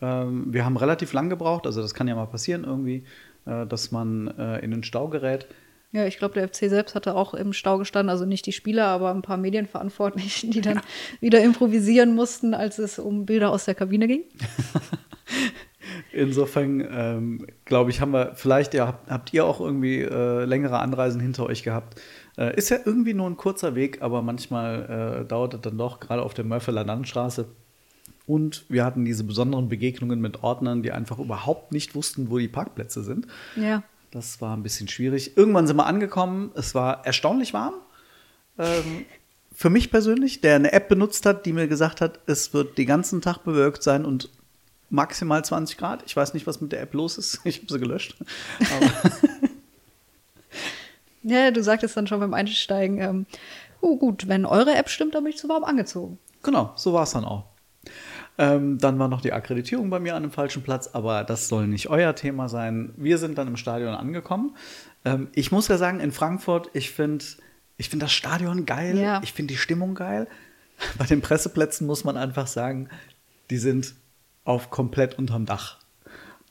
Ähm, 0.00 0.52
wir 0.52 0.64
haben 0.64 0.76
relativ 0.76 1.12
lang 1.12 1.28
gebraucht, 1.28 1.66
also 1.66 1.80
das 1.80 1.94
kann 1.94 2.08
ja 2.08 2.14
mal 2.14 2.26
passieren 2.26 2.64
irgendwie, 2.64 3.04
äh, 3.46 3.66
dass 3.66 3.92
man 3.92 4.28
äh, 4.38 4.58
in 4.58 4.72
den 4.72 4.82
Stau 4.82 5.08
gerät. 5.08 5.46
Ja, 5.92 6.04
ich 6.06 6.18
glaube, 6.18 6.34
der 6.34 6.48
FC 6.48 6.68
selbst 6.68 6.96
hatte 6.96 7.14
auch 7.14 7.34
im 7.34 7.52
Stau 7.52 7.78
gestanden, 7.78 8.10
also 8.10 8.24
nicht 8.24 8.44
die 8.46 8.52
Spieler, 8.52 8.86
aber 8.86 9.14
ein 9.14 9.22
paar 9.22 9.36
Medienverantwortlichen, 9.36 10.50
die 10.50 10.60
dann 10.60 10.80
wieder 11.20 11.40
improvisieren 11.40 12.16
mussten, 12.16 12.52
als 12.52 12.78
es 12.78 12.98
um 12.98 13.26
Bilder 13.26 13.50
aus 13.50 13.66
der 13.66 13.76
Kabine 13.76 14.08
ging. 14.08 14.24
Insofern, 16.14 16.80
ähm, 16.80 17.46
glaube 17.64 17.90
ich, 17.90 18.00
haben 18.00 18.12
wir 18.12 18.34
vielleicht, 18.36 18.72
ja, 18.72 18.86
habt, 18.86 19.10
habt 19.10 19.34
ihr 19.34 19.44
auch 19.44 19.60
irgendwie 19.60 20.00
äh, 20.00 20.44
längere 20.44 20.78
Anreisen 20.78 21.20
hinter 21.20 21.46
euch 21.46 21.64
gehabt. 21.64 22.00
Äh, 22.38 22.56
ist 22.56 22.68
ja 22.68 22.78
irgendwie 22.84 23.14
nur 23.14 23.28
ein 23.28 23.36
kurzer 23.36 23.74
Weg, 23.74 24.00
aber 24.00 24.22
manchmal 24.22 25.22
äh, 25.22 25.28
dauert 25.28 25.54
es 25.54 25.60
dann 25.62 25.76
doch, 25.76 25.98
gerade 25.98 26.22
auf 26.22 26.32
der 26.32 26.44
Mörfeler 26.44 26.84
Landstraße. 26.84 27.46
Und 28.26 28.64
wir 28.68 28.84
hatten 28.84 29.04
diese 29.04 29.24
besonderen 29.24 29.68
Begegnungen 29.68 30.20
mit 30.20 30.44
Ordnern, 30.44 30.84
die 30.84 30.92
einfach 30.92 31.18
überhaupt 31.18 31.72
nicht 31.72 31.96
wussten, 31.96 32.30
wo 32.30 32.38
die 32.38 32.48
Parkplätze 32.48 33.02
sind. 33.02 33.26
Ja. 33.56 33.82
Das 34.12 34.40
war 34.40 34.56
ein 34.56 34.62
bisschen 34.62 34.86
schwierig. 34.86 35.36
Irgendwann 35.36 35.66
sind 35.66 35.76
wir 35.76 35.86
angekommen. 35.86 36.52
Es 36.54 36.76
war 36.76 37.04
erstaunlich 37.04 37.52
warm. 37.52 37.74
Ähm, 38.56 39.04
für 39.52 39.68
mich 39.68 39.90
persönlich, 39.90 40.40
der 40.40 40.54
eine 40.54 40.72
App 40.72 40.88
benutzt 40.88 41.26
hat, 41.26 41.44
die 41.44 41.52
mir 41.52 41.66
gesagt 41.66 42.00
hat, 42.00 42.20
es 42.26 42.54
wird 42.54 42.78
den 42.78 42.86
ganzen 42.86 43.20
Tag 43.20 43.38
bewölkt 43.38 43.82
sein 43.82 44.04
und 44.04 44.30
maximal 44.90 45.44
20 45.44 45.76
Grad. 45.78 46.02
Ich 46.06 46.16
weiß 46.16 46.34
nicht, 46.34 46.46
was 46.46 46.60
mit 46.60 46.72
der 46.72 46.80
App 46.82 46.94
los 46.94 47.18
ist. 47.18 47.40
Ich 47.44 47.58
habe 47.60 47.72
sie 47.72 47.78
gelöscht. 47.80 48.16
Ja, 51.22 51.50
du 51.50 51.62
sagtest 51.62 51.96
dann 51.96 52.06
schon 52.06 52.20
beim 52.20 52.34
Einsteigen, 52.34 52.98
ähm, 53.00 53.26
oh 53.80 53.96
gut, 53.96 54.28
wenn 54.28 54.44
eure 54.44 54.74
App 54.74 54.90
stimmt, 54.90 55.14
dann 55.14 55.24
bin 55.24 55.32
ich 55.32 55.38
zu 55.38 55.48
warm 55.48 55.64
angezogen. 55.64 56.18
genau, 56.42 56.72
so 56.76 56.92
war 56.92 57.04
es 57.04 57.12
dann 57.12 57.24
auch. 57.24 57.44
Ähm, 58.36 58.78
dann 58.78 58.98
war 58.98 59.08
noch 59.08 59.20
die 59.20 59.32
Akkreditierung 59.32 59.88
bei 59.90 60.00
mir 60.00 60.16
an 60.16 60.22
dem 60.22 60.32
falschen 60.32 60.62
Platz, 60.62 60.90
aber 60.92 61.22
das 61.24 61.48
soll 61.48 61.66
nicht 61.68 61.88
euer 61.88 62.14
Thema 62.14 62.48
sein. 62.48 62.92
Wir 62.96 63.16
sind 63.18 63.38
dann 63.38 63.46
im 63.48 63.56
Stadion 63.56 63.94
angekommen. 63.94 64.56
Ähm, 65.04 65.28
ich 65.34 65.52
muss 65.52 65.68
ja 65.68 65.78
sagen, 65.78 66.00
in 66.00 66.10
Frankfurt, 66.12 66.68
ich 66.74 66.90
finde 66.90 67.24
ich 67.76 67.88
find 67.88 68.02
das 68.02 68.12
Stadion 68.12 68.66
geil, 68.66 68.98
Ja. 68.98 69.20
ich 69.22 69.32
finde 69.32 69.54
die 69.54 69.58
Stimmung 69.58 69.94
geil. 69.94 70.26
Bei 70.98 71.06
den 71.06 71.20
Presseplätzen 71.22 71.86
muss 71.86 72.04
man 72.04 72.16
einfach 72.16 72.48
sagen, 72.48 72.88
die 73.50 73.58
sind 73.58 73.94
auf 74.44 74.70
komplett 74.70 75.18
unterm 75.18 75.46
Dach. 75.46 75.78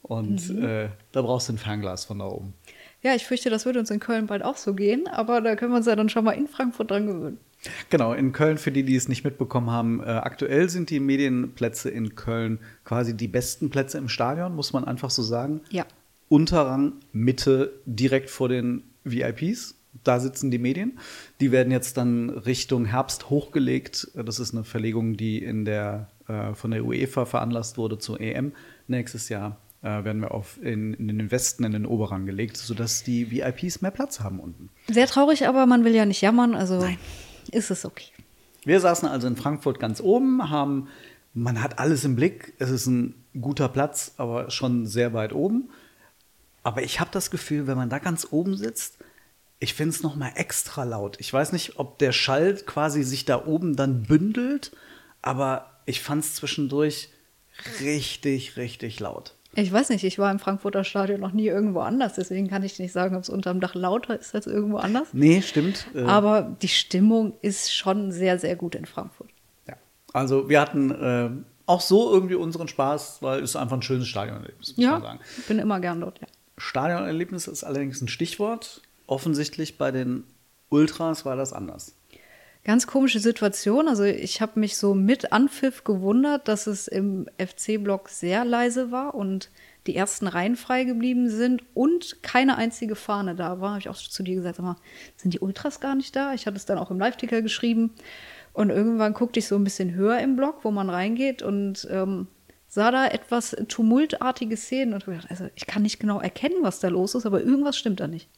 Und 0.01 0.49
äh, 0.49 0.89
da 1.11 1.21
brauchst 1.21 1.47
du 1.47 1.53
ein 1.53 1.57
Fernglas 1.57 2.05
von 2.05 2.19
da 2.19 2.25
oben. 2.25 2.53
Ja, 3.01 3.15
ich 3.15 3.25
fürchte, 3.25 3.49
das 3.49 3.65
würde 3.65 3.79
uns 3.79 3.91
in 3.91 3.99
Köln 3.99 4.27
bald 4.27 4.43
auch 4.43 4.57
so 4.57 4.73
gehen, 4.73 5.07
aber 5.07 5.41
da 5.41 5.55
können 5.55 5.71
wir 5.71 5.77
uns 5.77 5.85
ja 5.85 5.95
dann 5.95 6.09
schon 6.09 6.23
mal 6.23 6.31
in 6.31 6.47
Frankfurt 6.47 6.91
dran 6.91 7.07
gewöhnen. 7.07 7.37
Genau, 7.89 8.13
in 8.13 8.31
Köln, 8.31 8.57
für 8.57 8.71
die, 8.71 8.83
die 8.83 8.95
es 8.95 9.07
nicht 9.07 9.23
mitbekommen 9.23 9.71
haben, 9.71 10.01
äh, 10.01 10.05
aktuell 10.07 10.69
sind 10.69 10.89
die 10.89 10.99
Medienplätze 10.99 11.89
in 11.89 12.15
Köln 12.15 12.59
quasi 12.83 13.15
die 13.15 13.27
besten 13.27 13.69
Plätze 13.69 13.97
im 13.97 14.09
Stadion, 14.09 14.55
muss 14.55 14.73
man 14.73 14.83
einfach 14.83 15.09
so 15.09 15.21
sagen. 15.21 15.61
Ja. 15.69 15.85
Unterrang, 16.29 16.93
Mitte, 17.11 17.73
direkt 17.85 18.29
vor 18.29 18.49
den 18.49 18.83
VIPs. 19.03 19.75
Da 20.03 20.19
sitzen 20.19 20.49
die 20.49 20.57
Medien. 20.57 20.97
Die 21.39 21.51
werden 21.51 21.71
jetzt 21.71 21.97
dann 21.97 22.29
Richtung 22.31 22.85
Herbst 22.85 23.29
hochgelegt. 23.29 24.09
Das 24.15 24.39
ist 24.39 24.53
eine 24.53 24.63
Verlegung, 24.63 25.17
die 25.17 25.37
in 25.43 25.65
der, 25.65 26.09
äh, 26.27 26.53
von 26.53 26.71
der 26.71 26.85
UEFA 26.85 27.25
veranlasst 27.25 27.77
wurde 27.77 27.97
zur 27.97 28.19
EM. 28.19 28.53
Nächstes 28.87 29.29
Jahr 29.29 29.57
äh, 29.81 30.03
werden 30.03 30.21
wir 30.21 30.31
auf 30.31 30.57
in, 30.61 30.93
in 30.93 31.07
den 31.07 31.31
Westen, 31.31 31.63
in 31.63 31.71
den 31.71 31.85
Oberrang 31.85 32.25
gelegt, 32.25 32.57
sodass 32.57 33.03
die 33.03 33.31
VIPs 33.31 33.81
mehr 33.81 33.91
Platz 33.91 34.19
haben 34.19 34.39
unten. 34.39 34.69
Sehr 34.87 35.07
traurig, 35.07 35.47
aber 35.47 35.65
man 35.65 35.83
will 35.83 35.93
ja 35.93 36.05
nicht 36.05 36.21
jammern, 36.21 36.55
also 36.55 36.87
ist 37.51 37.71
es 37.71 37.85
okay. 37.85 38.11
Wir 38.65 38.79
saßen 38.79 39.07
also 39.07 39.27
in 39.27 39.35
Frankfurt 39.35 39.79
ganz 39.79 39.99
oben, 39.99 40.49
haben, 40.49 40.87
man 41.33 41.61
hat 41.61 41.79
alles 41.79 42.05
im 42.05 42.15
Blick. 42.15 42.53
Es 42.59 42.69
ist 42.69 42.85
ein 42.87 43.15
guter 43.39 43.67
Platz, 43.67 44.13
aber 44.17 44.49
schon 44.51 44.85
sehr 44.85 45.13
weit 45.13 45.33
oben. 45.33 45.69
Aber 46.63 46.81
ich 46.83 46.99
habe 46.99 47.09
das 47.11 47.29
Gefühl, 47.29 47.67
wenn 47.67 47.75
man 47.77 47.89
da 47.89 47.99
ganz 47.99 48.27
oben 48.31 48.55
sitzt, 48.55 48.99
ich 49.59 49.73
finde 49.73 49.95
es 49.95 50.03
noch 50.03 50.15
mal 50.15 50.31
extra 50.35 50.83
laut. 50.83 51.17
Ich 51.19 51.31
weiß 51.31 51.51
nicht, 51.51 51.77
ob 51.79 51.99
der 51.99 52.11
Schall 52.11 52.55
quasi 52.55 53.03
sich 53.03 53.25
da 53.25 53.45
oben 53.45 53.75
dann 53.75 54.03
bündelt, 54.03 54.71
aber 55.21 55.72
ich 55.85 56.01
fand 56.01 56.23
es 56.23 56.35
zwischendurch 56.35 57.09
richtig, 57.81 58.57
richtig 58.57 58.99
laut. 58.99 59.35
Ich 59.55 59.71
weiß 59.71 59.89
nicht, 59.89 60.03
ich 60.03 60.17
war 60.17 60.31
im 60.31 60.39
Frankfurter 60.39 60.83
Stadion 60.83 61.19
noch 61.19 61.31
nie 61.31 61.45
irgendwo 61.45 61.81
anders, 61.81 62.15
deswegen 62.15 62.47
kann 62.49 62.63
ich 62.63 62.79
nicht 62.79 62.91
sagen, 62.91 63.15
ob 63.15 63.21
es 63.21 63.29
unterm 63.29 63.59
Dach 63.59 63.75
lauter 63.75 64.19
ist 64.19 64.33
als 64.33 64.47
irgendwo 64.47 64.77
anders. 64.77 65.09
Nee, 65.13 65.43
stimmt. 65.43 65.85
Äh, 65.93 66.01
Aber 66.03 66.57
die 66.61 66.67
Stimmung 66.67 67.33
ist 67.43 67.71
schon 67.73 68.11
sehr, 68.11 68.39
sehr 68.39 68.55
gut 68.55 68.73
in 68.73 68.85
Frankfurt. 68.85 69.29
ja. 69.67 69.75
Also 70.11 70.49
wir 70.49 70.59
hatten 70.59 70.91
äh, 70.91 71.29
auch 71.67 71.81
so 71.81 72.11
irgendwie 72.11 72.35
unseren 72.35 72.67
Spaß, 72.67 73.19
weil 73.21 73.43
es 73.43 73.55
einfach 73.55 73.77
ein 73.77 73.83
schönes 73.83 74.07
Stadionerlebnis, 74.07 74.75
muss 74.75 74.85
man 74.85 75.01
sagen. 75.01 75.19
Ja, 75.21 75.25
ich 75.37 75.45
bin 75.45 75.59
immer 75.59 75.79
gern 75.79 76.01
dort, 76.01 76.19
ja. 76.19 76.27
Stadionerlebnis 76.57 77.47
ist 77.47 77.63
allerdings 77.63 78.01
ein 78.01 78.07
Stichwort. 78.07 78.81
Offensichtlich 79.05 79.77
bei 79.77 79.91
den 79.91 80.23
Ultras 80.69 81.25
war 81.25 81.35
das 81.35 81.53
anders. 81.53 81.93
Ganz 82.65 82.87
komische 82.87 83.19
Situation. 83.19 83.89
Also 83.89 84.03
ich 84.03 84.39
habe 84.39 84.59
mich 84.59 84.77
so 84.77 84.93
mit 84.93 85.33
Anpfiff 85.33 85.83
gewundert, 85.83 86.47
dass 86.47 86.65
es 86.65 86.87
im 86.87 87.27
FC-Block 87.37 88.07
sehr 88.07 88.45
leise 88.45 88.89
war 88.89 89.15
und 89.15 89.49
die 89.85 89.97
ersten 89.97 90.27
Reihen 90.27 90.55
frei 90.55 90.85
geblieben 90.85 91.29
sind 91.29 91.61
und 91.73 92.23
keine 92.23 92.55
einzige 92.57 92.95
Fahne 92.95 93.35
da 93.35 93.59
war. 93.59 93.71
Habe 93.71 93.79
ich 93.79 93.89
auch 93.89 93.97
zu 93.97 94.23
dir 94.23 94.35
gesagt, 94.35 94.55
sag 94.55 94.63
mal, 94.63 94.77
sind 95.17 95.33
die 95.33 95.39
Ultras 95.39 95.81
gar 95.81 95.95
nicht 95.95 96.15
da? 96.15 96.33
Ich 96.33 96.47
hatte 96.47 96.55
es 96.55 96.65
dann 96.65 96.77
auch 96.77 96.89
im 96.89 96.99
Live-Ticker 96.99 97.41
geschrieben. 97.41 97.91
Und 98.53 98.69
irgendwann 98.69 99.13
guckte 99.13 99.39
ich 99.39 99.47
so 99.47 99.55
ein 99.55 99.63
bisschen 99.65 99.93
höher 99.93 100.19
im 100.19 100.37
Block, 100.37 100.63
wo 100.63 100.71
man 100.71 100.89
reingeht 100.89 101.41
und 101.41 101.85
ähm, 101.91 102.27
sah 102.67 102.91
da 102.91 103.07
etwas 103.07 103.57
tumultartige 103.67 104.55
Szenen 104.55 104.93
und 104.93 105.05
gedacht, 105.05 105.27
also 105.29 105.49
ich 105.55 105.65
kann 105.65 105.81
nicht 105.81 105.99
genau 105.99 106.21
erkennen, 106.21 106.57
was 106.61 106.79
da 106.79 106.87
los 106.87 107.13
ist, 107.13 107.25
aber 107.25 107.41
irgendwas 107.41 107.77
stimmt 107.77 107.99
da 107.99 108.07
nicht. 108.07 108.29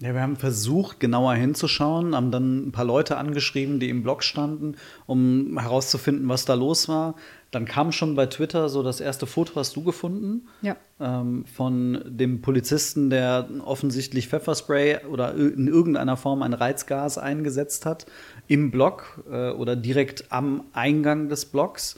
Ja, 0.00 0.14
wir 0.14 0.20
haben 0.22 0.36
versucht, 0.36 1.00
genauer 1.00 1.34
hinzuschauen, 1.34 2.14
haben 2.14 2.30
dann 2.30 2.68
ein 2.68 2.72
paar 2.72 2.84
Leute 2.84 3.16
angeschrieben, 3.16 3.80
die 3.80 3.88
im 3.88 4.04
Blog 4.04 4.22
standen, 4.22 4.76
um 5.06 5.58
herauszufinden, 5.58 6.28
was 6.28 6.44
da 6.44 6.54
los 6.54 6.88
war. 6.88 7.16
Dann 7.50 7.64
kam 7.64 7.90
schon 7.90 8.14
bei 8.14 8.26
Twitter 8.26 8.68
so 8.68 8.84
das 8.84 9.00
erste 9.00 9.26
Foto, 9.26 9.56
hast 9.56 9.74
du 9.74 9.82
gefunden, 9.82 10.46
Ja. 10.62 10.76
ähm, 11.00 11.44
von 11.46 12.00
dem 12.06 12.42
Polizisten, 12.42 13.10
der 13.10 13.48
offensichtlich 13.64 14.28
Pfefferspray 14.28 15.04
oder 15.06 15.34
in 15.34 15.66
irgendeiner 15.66 16.16
Form 16.16 16.42
ein 16.42 16.52
Reizgas 16.54 17.18
eingesetzt 17.18 17.84
hat 17.84 18.06
im 18.46 18.70
Block 18.70 19.24
äh, 19.28 19.50
oder 19.50 19.74
direkt 19.74 20.30
am 20.30 20.62
Eingang 20.74 21.28
des 21.28 21.44
Blocks. 21.46 21.96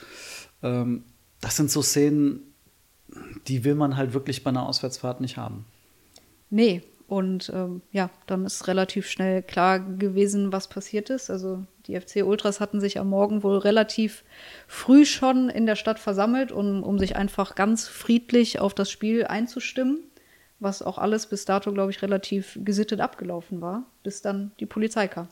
Ähm, 0.62 1.04
das 1.42 1.56
sind 1.56 1.70
so 1.70 1.82
Szenen, 1.82 2.54
die 3.46 3.64
will 3.64 3.74
man 3.74 3.98
halt 3.98 4.14
wirklich 4.14 4.42
bei 4.42 4.48
einer 4.48 4.66
Auswärtsfahrt 4.66 5.20
nicht 5.20 5.36
haben. 5.36 5.66
Nee, 6.48 6.82
und 7.10 7.50
ähm, 7.52 7.82
ja, 7.90 8.08
dann 8.28 8.46
ist 8.46 8.68
relativ 8.68 9.08
schnell 9.08 9.42
klar 9.42 9.80
gewesen, 9.80 10.52
was 10.52 10.68
passiert 10.68 11.10
ist. 11.10 11.28
Also 11.28 11.64
die 11.88 12.00
FC 12.00 12.22
Ultras 12.24 12.60
hatten 12.60 12.80
sich 12.80 13.00
am 13.00 13.08
Morgen 13.08 13.42
wohl 13.42 13.58
relativ 13.58 14.22
früh 14.68 15.04
schon 15.04 15.48
in 15.48 15.66
der 15.66 15.74
Stadt 15.74 15.98
versammelt, 15.98 16.52
um, 16.52 16.84
um 16.84 17.00
sich 17.00 17.16
einfach 17.16 17.56
ganz 17.56 17.88
friedlich 17.88 18.60
auf 18.60 18.74
das 18.74 18.92
Spiel 18.92 19.24
einzustimmen, 19.24 20.04
was 20.60 20.82
auch 20.82 20.98
alles 20.98 21.26
bis 21.26 21.44
dato, 21.44 21.72
glaube 21.72 21.90
ich, 21.90 22.00
relativ 22.00 22.56
gesittet 22.62 23.00
abgelaufen 23.00 23.60
war, 23.60 23.86
bis 24.04 24.22
dann 24.22 24.52
die 24.60 24.66
Polizei 24.66 25.08
kam. 25.08 25.26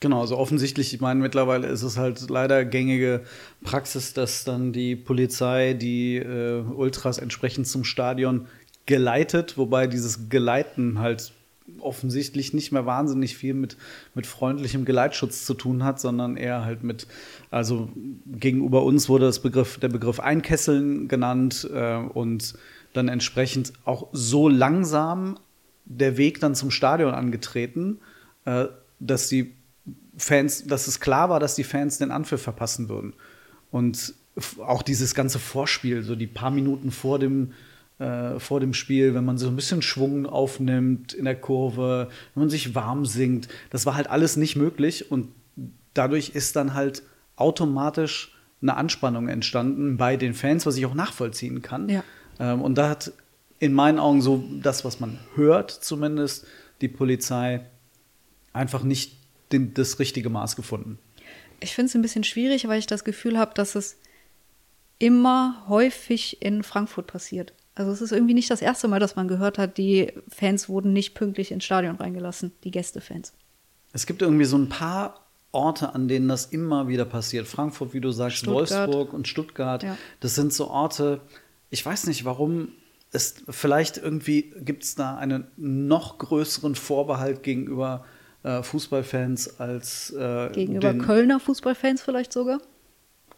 Genau, 0.00 0.20
also 0.20 0.36
offensichtlich, 0.36 0.92
ich 0.92 1.00
meine, 1.00 1.20
mittlerweile 1.20 1.68
ist 1.68 1.82
es 1.82 1.96
halt 1.96 2.28
leider 2.28 2.66
gängige 2.66 3.24
Praxis, 3.64 4.12
dass 4.12 4.44
dann 4.44 4.74
die 4.74 4.94
Polizei 4.94 5.72
die 5.72 6.16
äh, 6.16 6.60
Ultras 6.60 7.16
entsprechend 7.16 7.66
zum 7.66 7.82
Stadion 7.82 8.46
geleitet, 8.88 9.56
wobei 9.56 9.86
dieses 9.86 10.28
Geleiten 10.30 10.98
halt 10.98 11.32
offensichtlich 11.80 12.54
nicht 12.54 12.72
mehr 12.72 12.86
wahnsinnig 12.86 13.36
viel 13.36 13.52
mit, 13.52 13.76
mit 14.14 14.26
freundlichem 14.26 14.86
Geleitschutz 14.86 15.44
zu 15.44 15.52
tun 15.52 15.84
hat, 15.84 16.00
sondern 16.00 16.38
eher 16.38 16.64
halt 16.64 16.82
mit, 16.82 17.06
also 17.50 17.90
gegenüber 18.26 18.82
uns 18.82 19.10
wurde 19.10 19.26
das 19.26 19.40
Begriff, 19.40 19.78
der 19.78 19.88
Begriff 19.88 20.18
Einkesseln 20.18 21.06
genannt 21.06 21.68
äh, 21.72 21.96
und 21.96 22.54
dann 22.94 23.08
entsprechend 23.08 23.74
auch 23.84 24.08
so 24.12 24.48
langsam 24.48 25.38
der 25.84 26.16
Weg 26.16 26.40
dann 26.40 26.54
zum 26.54 26.70
Stadion 26.70 27.12
angetreten, 27.12 27.98
äh, 28.46 28.64
dass 28.98 29.28
die 29.28 29.52
Fans, 30.16 30.64
dass 30.66 30.86
es 30.88 30.98
klar 30.98 31.28
war, 31.28 31.38
dass 31.38 31.54
die 31.54 31.64
Fans 31.64 31.98
den 31.98 32.10
Anpfiff 32.10 32.40
verpassen 32.40 32.88
würden. 32.88 33.12
Und 33.70 34.14
auch 34.58 34.82
dieses 34.82 35.14
ganze 35.14 35.38
Vorspiel, 35.38 36.02
so 36.02 36.16
die 36.16 36.26
paar 36.26 36.50
Minuten 36.50 36.90
vor 36.90 37.18
dem, 37.18 37.52
äh, 37.98 38.38
vor 38.38 38.60
dem 38.60 38.74
Spiel, 38.74 39.14
wenn 39.14 39.24
man 39.24 39.38
so 39.38 39.48
ein 39.48 39.56
bisschen 39.56 39.82
Schwung 39.82 40.26
aufnimmt 40.26 41.12
in 41.12 41.24
der 41.24 41.34
Kurve, 41.34 42.08
wenn 42.34 42.42
man 42.42 42.50
sich 42.50 42.74
warm 42.74 43.06
singt, 43.06 43.48
das 43.70 43.86
war 43.86 43.96
halt 43.96 44.08
alles 44.08 44.36
nicht 44.36 44.56
möglich. 44.56 45.10
Und 45.10 45.32
dadurch 45.94 46.30
ist 46.30 46.56
dann 46.56 46.74
halt 46.74 47.02
automatisch 47.36 48.34
eine 48.60 48.76
Anspannung 48.76 49.28
entstanden 49.28 49.96
bei 49.96 50.16
den 50.16 50.34
Fans, 50.34 50.66
was 50.66 50.76
ich 50.76 50.86
auch 50.86 50.94
nachvollziehen 50.94 51.62
kann. 51.62 51.88
Ja. 51.88 52.04
Ähm, 52.38 52.62
und 52.62 52.76
da 52.76 52.88
hat 52.88 53.12
in 53.58 53.72
meinen 53.72 53.98
Augen 53.98 54.22
so 54.22 54.44
das, 54.62 54.84
was 54.84 55.00
man 55.00 55.18
hört, 55.34 55.70
zumindest 55.70 56.46
die 56.80 56.88
Polizei 56.88 57.66
einfach 58.52 58.82
nicht 58.82 59.16
den, 59.52 59.74
das 59.74 59.98
richtige 59.98 60.30
Maß 60.30 60.56
gefunden. 60.56 60.98
Ich 61.60 61.74
finde 61.74 61.88
es 61.88 61.94
ein 61.94 62.02
bisschen 62.02 62.24
schwierig, 62.24 62.68
weil 62.68 62.78
ich 62.78 62.86
das 62.86 63.04
Gefühl 63.04 63.38
habe, 63.38 63.54
dass 63.54 63.74
es 63.74 63.96
immer 64.98 65.64
häufig 65.68 66.42
in 66.42 66.62
Frankfurt 66.62 67.06
passiert. 67.06 67.52
Also 67.78 67.92
es 67.92 68.02
ist 68.02 68.10
irgendwie 68.10 68.34
nicht 68.34 68.50
das 68.50 68.60
erste 68.60 68.88
Mal, 68.88 68.98
dass 68.98 69.14
man 69.14 69.28
gehört 69.28 69.56
hat, 69.56 69.78
die 69.78 70.12
Fans 70.28 70.68
wurden 70.68 70.92
nicht 70.92 71.14
pünktlich 71.14 71.52
ins 71.52 71.64
Stadion 71.64 71.94
reingelassen, 71.94 72.50
die 72.64 72.72
Gästefans. 72.72 73.32
Es 73.92 74.04
gibt 74.04 74.20
irgendwie 74.20 74.46
so 74.46 74.58
ein 74.58 74.68
paar 74.68 75.20
Orte, 75.52 75.94
an 75.94 76.08
denen 76.08 76.26
das 76.26 76.46
immer 76.46 76.88
wieder 76.88 77.04
passiert. 77.04 77.46
Frankfurt, 77.46 77.94
wie 77.94 78.00
du 78.00 78.10
sagst, 78.10 78.38
Stuttgart. 78.38 78.88
Wolfsburg 78.88 79.12
und 79.12 79.28
Stuttgart. 79.28 79.84
Ja. 79.84 79.96
Das 80.18 80.34
sind 80.34 80.52
so 80.52 80.68
Orte, 80.68 81.20
ich 81.70 81.86
weiß 81.86 82.08
nicht, 82.08 82.24
warum 82.24 82.72
es 83.12 83.36
vielleicht 83.48 83.96
irgendwie 83.96 84.52
gibt 84.56 84.82
es 84.82 84.96
da 84.96 85.16
einen 85.16 85.46
noch 85.56 86.18
größeren 86.18 86.74
Vorbehalt 86.74 87.44
gegenüber 87.44 88.04
äh, 88.42 88.60
Fußballfans 88.60 89.60
als 89.60 90.10
äh, 90.10 90.50
Gegenüber 90.50 90.94
Kölner 90.94 91.38
Fußballfans 91.38 92.02
vielleicht 92.02 92.32
sogar. 92.32 92.60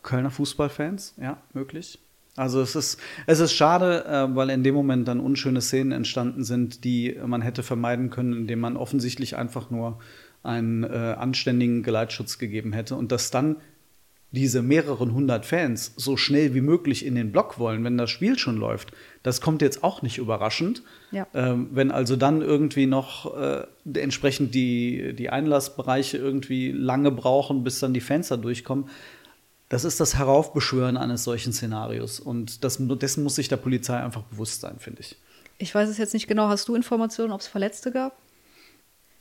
Kölner 0.03 0.31
Fußballfans, 0.31 1.13
ja, 1.21 1.37
möglich. 1.53 1.99
Also 2.41 2.63
es 2.63 2.75
ist, 2.75 2.99
es 3.27 3.39
ist 3.39 3.53
schade, 3.53 4.07
äh, 4.07 4.35
weil 4.35 4.49
in 4.49 4.65
dem 4.65 4.75
Moment 4.75 5.07
dann 5.07 5.21
unschöne 5.21 5.61
Szenen 5.61 5.93
entstanden 5.93 6.43
sind, 6.43 6.85
die 6.85 7.15
man 7.27 7.43
hätte 7.43 7.63
vermeiden 7.63 8.09
können, 8.09 8.33
indem 8.33 8.61
man 8.61 8.79
offensichtlich 8.79 9.37
einfach 9.37 9.69
nur 9.69 9.99
einen 10.43 10.85
äh, 10.85 10.89
anständigen 11.19 11.83
Geleitschutz 11.83 12.39
gegeben 12.39 12.73
hätte 12.73 12.97
und 12.97 13.13
dass 13.13 13.31
dann 13.31 13.57
diese 14.33 14.63
mehreren 14.63 15.13
hundert 15.13 15.45
Fans 15.45 15.93
so 15.97 16.17
schnell 16.17 16.55
wie 16.55 16.63
möglich 16.63 17.05
in 17.05 17.15
den 17.15 17.31
Block 17.31 17.59
wollen, 17.59 17.85
wenn 17.85 17.99
das 17.99 18.09
Spiel 18.09 18.39
schon 18.39 18.57
läuft. 18.57 18.93
Das 19.23 19.43
kommt 19.43 19.61
jetzt 19.61 19.85
auch 19.85 20.01
nicht 20.01 20.17
überraschend. 20.17 20.83
Ja. 21.11 21.27
Ähm, 21.35 21.69
wenn 21.73 21.91
also 21.91 22.17
dann 22.17 22.41
irgendwie 22.41 22.87
noch 22.87 23.37
äh, 23.37 23.65
entsprechend 23.93 24.55
die, 24.55 25.15
die 25.15 25.29
Einlassbereiche 25.29 26.17
irgendwie 26.17 26.73
lange 26.73 27.11
brauchen, 27.11 27.65
bis 27.65 27.81
dann 27.81 27.93
die 27.93 28.01
Fans 28.01 28.29
da 28.29 28.39
durchkommen. 28.39 28.87
Das 29.71 29.85
ist 29.85 30.01
das 30.01 30.19
Heraufbeschwören 30.19 30.97
eines 30.97 31.25
solchen 31.25 31.53
Szenarios. 31.53 32.19
Und 32.19 32.65
das, 32.65 32.79
dessen 32.81 33.23
muss 33.23 33.37
sich 33.37 33.49
der 33.49 33.57
Polizei 33.57 33.97
einfach 33.97 34.23
bewusst 34.25 34.61
sein, 34.61 34.79
finde 34.79 35.01
ich. 35.01 35.17
Ich 35.59 35.75
weiß 35.75 35.89
es 35.89 35.97
jetzt 35.97 36.13
nicht 36.13 36.27
genau. 36.27 36.49
Hast 36.49 36.69
du 36.69 36.75
Informationen, 36.75 37.33
ob 37.33 37.41
es 37.41 37.47
Verletzte 37.47 37.93
gab? 37.93 38.19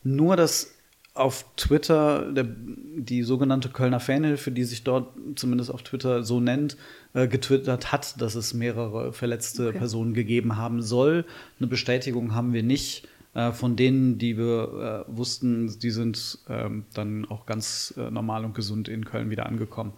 Nur, 0.03 0.35
dass 0.35 0.73
auf 1.13 1.45
Twitter 1.55 2.31
der, 2.31 2.47
die 2.47 3.21
sogenannte 3.21 3.69
Kölner 3.69 3.99
Fanhilfe, 3.99 4.51
die 4.51 4.63
sich 4.63 4.83
dort 4.83 5.13
zumindest 5.35 5.69
auf 5.69 5.83
Twitter 5.83 6.23
so 6.23 6.39
nennt, 6.39 6.77
äh, 7.13 7.27
getwittert 7.27 7.91
hat, 7.91 8.19
dass 8.19 8.33
es 8.33 8.55
mehrere 8.55 9.13
verletzte 9.13 9.67
Okay. 9.67 9.77
Personen 9.77 10.15
gegeben 10.15 10.57
haben 10.57 10.81
soll. 10.81 11.25
Eine 11.59 11.67
Bestätigung 11.67 12.33
haben 12.33 12.53
wir 12.53 12.63
nicht. 12.63 13.07
Äh, 13.35 13.51
von 13.51 13.75
denen, 13.75 14.17
die 14.17 14.35
wir 14.37 15.05
äh, 15.07 15.15
wussten, 15.15 15.77
die 15.79 15.91
sind 15.91 16.39
ähm, 16.49 16.85
dann 16.95 17.25
auch 17.25 17.45
ganz 17.45 17.93
äh, 17.97 18.09
normal 18.09 18.45
und 18.45 18.55
gesund 18.55 18.87
in 18.87 19.05
Köln 19.05 19.29
wieder 19.29 19.45
angekommen. 19.45 19.93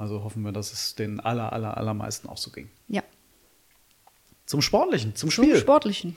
Also 0.00 0.24
hoffen 0.24 0.42
wir, 0.44 0.52
dass 0.52 0.72
es 0.72 0.94
den 0.94 1.20
aller, 1.20 1.52
aller, 1.52 1.76
allermeisten 1.76 2.28
auch 2.28 2.38
so 2.38 2.50
ging. 2.50 2.70
Ja. 2.88 3.02
Zum 4.46 4.62
Sportlichen, 4.62 5.14
zum 5.14 5.30
Zum 5.30 5.44
Spiel. 5.44 5.56
Sportlichen. 5.56 6.16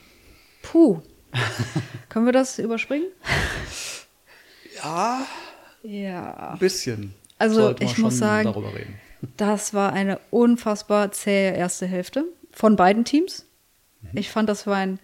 Puh. 0.62 1.02
Können 2.10 2.26
wir 2.26 2.32
das 2.34 2.60
überspringen? 2.60 3.08
Ja, 4.82 5.26
Ja. 5.84 6.52
ein 6.54 6.60
bisschen. 6.60 7.14
Also, 7.38 7.76
ich 7.80 7.98
muss 7.98 8.18
sagen-. 8.18 8.54
Das 9.38 9.74
war 9.74 9.94
eine 9.94 10.20
unfassbar 10.32 11.12
zähe 11.12 11.54
erste 11.56 11.86
Hälfte 11.88 12.26
von 12.52 12.76
beiden 12.76 13.06
Teams. 13.06 13.46
Ich 14.14 14.30
fand, 14.30 14.50
das 14.50 14.68
war 14.68 14.76
ein 14.78 15.00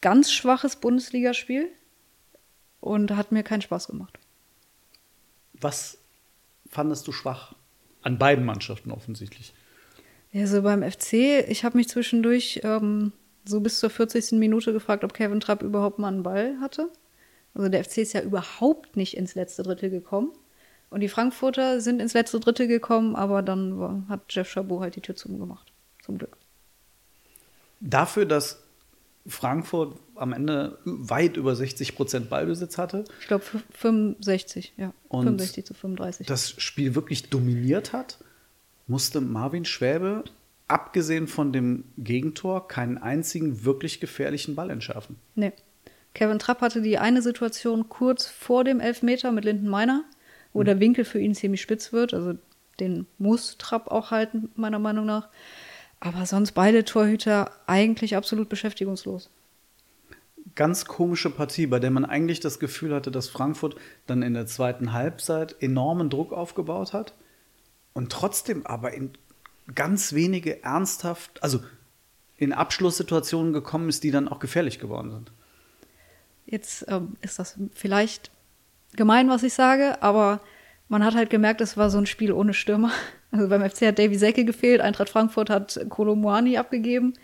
ganz 0.00 0.32
schwaches 0.32 0.76
Bundesligaspiel 0.76 1.68
und 2.80 3.12
hat 3.12 3.30
mir 3.32 3.42
keinen 3.44 3.62
Spaß 3.62 3.86
gemacht. 3.88 4.18
Was 5.54 5.98
fandest 6.68 7.06
du 7.06 7.12
schwach? 7.12 7.54
An 8.02 8.18
beiden 8.18 8.44
Mannschaften 8.44 8.90
offensichtlich. 8.90 9.54
Ja, 10.32 10.46
so 10.46 10.62
beim 10.62 10.82
FC, 10.82 11.12
ich 11.48 11.64
habe 11.64 11.76
mich 11.76 11.88
zwischendurch 11.88 12.60
ähm, 12.64 13.12
so 13.44 13.60
bis 13.60 13.80
zur 13.80 13.90
40. 13.90 14.32
Minute 14.32 14.72
gefragt, 14.72 15.04
ob 15.04 15.14
Kevin 15.14 15.40
Trapp 15.40 15.62
überhaupt 15.62 15.98
mal 15.98 16.08
einen 16.08 16.22
Ball 16.22 16.58
hatte. 16.60 16.90
Also 17.54 17.68
der 17.68 17.84
FC 17.84 17.98
ist 17.98 18.14
ja 18.14 18.22
überhaupt 18.22 18.96
nicht 18.96 19.16
ins 19.16 19.34
letzte 19.34 19.62
Drittel 19.62 19.90
gekommen. 19.90 20.32
Und 20.90 21.00
die 21.00 21.08
Frankfurter 21.08 21.80
sind 21.80 22.00
ins 22.00 22.14
letzte 22.14 22.40
Drittel 22.40 22.66
gekommen, 22.66 23.16
aber 23.16 23.42
dann 23.42 23.78
war, 23.78 24.04
hat 24.08 24.20
Jeff 24.28 24.50
Chabot 24.50 24.80
halt 24.80 24.96
die 24.96 25.00
Tür 25.00 25.16
zugemacht. 25.16 25.72
Zum 26.02 26.18
Glück. 26.18 26.36
Dafür, 27.80 28.26
dass 28.26 28.62
Frankfurt 29.26 29.96
am 30.22 30.32
Ende 30.32 30.78
weit 30.84 31.36
über 31.36 31.54
60 31.56 31.96
Prozent 31.96 32.30
Ballbesitz 32.30 32.78
hatte, 32.78 33.04
Ich 33.20 33.26
glaube 33.26 33.44
65, 33.72 34.72
ja. 34.76 34.94
Und 35.08 35.24
65 35.24 35.66
zu 35.66 35.74
35. 35.74 36.26
das 36.26 36.50
Spiel 36.62 36.94
wirklich 36.94 37.28
dominiert 37.28 37.92
hat, 37.92 38.18
musste 38.86 39.20
Marvin 39.20 39.64
Schwäbe, 39.64 40.24
abgesehen 40.68 41.26
von 41.26 41.52
dem 41.52 41.84
Gegentor, 41.98 42.68
keinen 42.68 42.98
einzigen 42.98 43.64
wirklich 43.64 44.00
gefährlichen 44.00 44.54
Ball 44.54 44.70
entschärfen. 44.70 45.16
Nee. 45.34 45.52
Kevin 46.14 46.38
Trapp 46.38 46.60
hatte 46.60 46.82
die 46.82 46.98
eine 46.98 47.22
Situation 47.22 47.88
kurz 47.88 48.26
vor 48.26 48.64
dem 48.64 48.80
Elfmeter 48.80 49.32
mit 49.32 49.44
Linden 49.44 49.68
Meiner, 49.68 50.04
wo 50.52 50.62
der 50.62 50.78
Winkel 50.78 51.04
für 51.04 51.18
ihn 51.18 51.34
ziemlich 51.34 51.62
spitz 51.62 51.92
wird. 51.92 52.14
Also 52.14 52.34
den 52.80 53.06
muss 53.18 53.56
Trapp 53.58 53.88
auch 53.88 54.10
halten, 54.10 54.50
meiner 54.54 54.78
Meinung 54.78 55.06
nach. 55.06 55.28
Aber 56.00 56.26
sonst 56.26 56.52
beide 56.52 56.84
Torhüter 56.84 57.50
eigentlich 57.66 58.16
absolut 58.16 58.48
beschäftigungslos. 58.48 59.30
Ganz 60.54 60.84
komische 60.84 61.30
Partie, 61.30 61.66
bei 61.66 61.78
der 61.78 61.90
man 61.90 62.04
eigentlich 62.04 62.40
das 62.40 62.58
Gefühl 62.58 62.94
hatte, 62.94 63.10
dass 63.10 63.28
Frankfurt 63.28 63.76
dann 64.06 64.22
in 64.22 64.34
der 64.34 64.46
zweiten 64.46 64.92
Halbzeit 64.92 65.56
enormen 65.60 66.10
Druck 66.10 66.32
aufgebaut 66.32 66.92
hat 66.92 67.14
und 67.94 68.12
trotzdem 68.12 68.66
aber 68.66 68.92
in 68.92 69.12
ganz 69.74 70.12
wenige 70.12 70.62
ernsthaft, 70.62 71.42
also 71.42 71.60
in 72.36 72.52
Abschlusssituationen 72.52 73.52
gekommen 73.52 73.88
ist, 73.88 74.04
die 74.04 74.10
dann 74.10 74.28
auch 74.28 74.40
gefährlich 74.40 74.78
geworden 74.78 75.10
sind. 75.10 75.32
Jetzt 76.44 76.84
ähm, 76.88 77.16
ist 77.20 77.38
das 77.38 77.56
vielleicht 77.72 78.30
gemein, 78.96 79.28
was 79.28 79.42
ich 79.42 79.54
sage, 79.54 80.02
aber 80.02 80.40
man 80.88 81.04
hat 81.04 81.14
halt 81.14 81.30
gemerkt, 81.30 81.60
es 81.60 81.76
war 81.76 81.88
so 81.88 81.98
ein 81.98 82.06
Spiel 82.06 82.32
ohne 82.32 82.54
Stürmer. 82.54 82.92
Also 83.34 83.48
beim 83.48 83.66
FC 83.66 83.86
hat 83.86 83.98
Davy 83.98 84.16
Secke 84.16 84.44
gefehlt, 84.44 84.82
Eintracht 84.82 85.08
Frankfurt 85.08 85.48
hat 85.48 85.80
Kolomuani 85.88 86.58
abgegeben. 86.58 87.14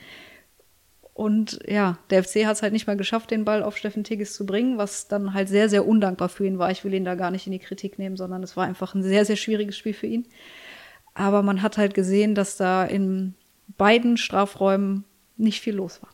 Und 1.19 1.59
ja, 1.67 1.99
der 2.11 2.23
FC 2.23 2.47
hat 2.47 2.55
es 2.55 2.63
halt 2.63 2.73
nicht 2.73 2.87
mal 2.87 2.97
geschafft, 2.97 3.33
den 3.33 3.45
Ball 3.45 3.65
auf 3.65 3.77
Steffen 3.77 4.05
Tigges 4.05 4.35
zu 4.35 4.47
bringen, 4.47 4.79
was 4.79 5.09
dann 5.09 5.35
halt 5.35 5.49
sehr, 5.49 5.69
sehr 5.69 5.85
undankbar 5.85 6.29
für 6.29 6.47
ihn 6.47 6.61
war. 6.61 6.71
Ich 6.71 6.85
will 6.85 6.95
ihn 6.95 7.05
da 7.05 7.17
gar 7.17 7.33
nicht 7.33 7.45
in 7.45 7.53
die 7.53 7.59
Kritik 7.59 7.99
nehmen, 7.99 8.17
sondern 8.17 8.41
es 8.45 8.57
war 8.57 8.67
einfach 8.67 8.95
ein 8.95 9.03
sehr, 9.03 9.25
sehr 9.25 9.35
schwieriges 9.35 9.77
Spiel 9.77 9.95
für 9.95 10.07
ihn. 10.07 10.29
Aber 11.15 11.43
man 11.43 11.61
hat 11.61 11.77
halt 11.77 11.93
gesehen, 11.93 12.37
dass 12.37 12.57
da 12.57 12.85
in 12.85 13.35
beiden 13.77 14.17
Strafräumen 14.17 15.03
nicht 15.37 15.61
viel 15.61 15.75
los 15.75 16.01
war. 16.05 16.11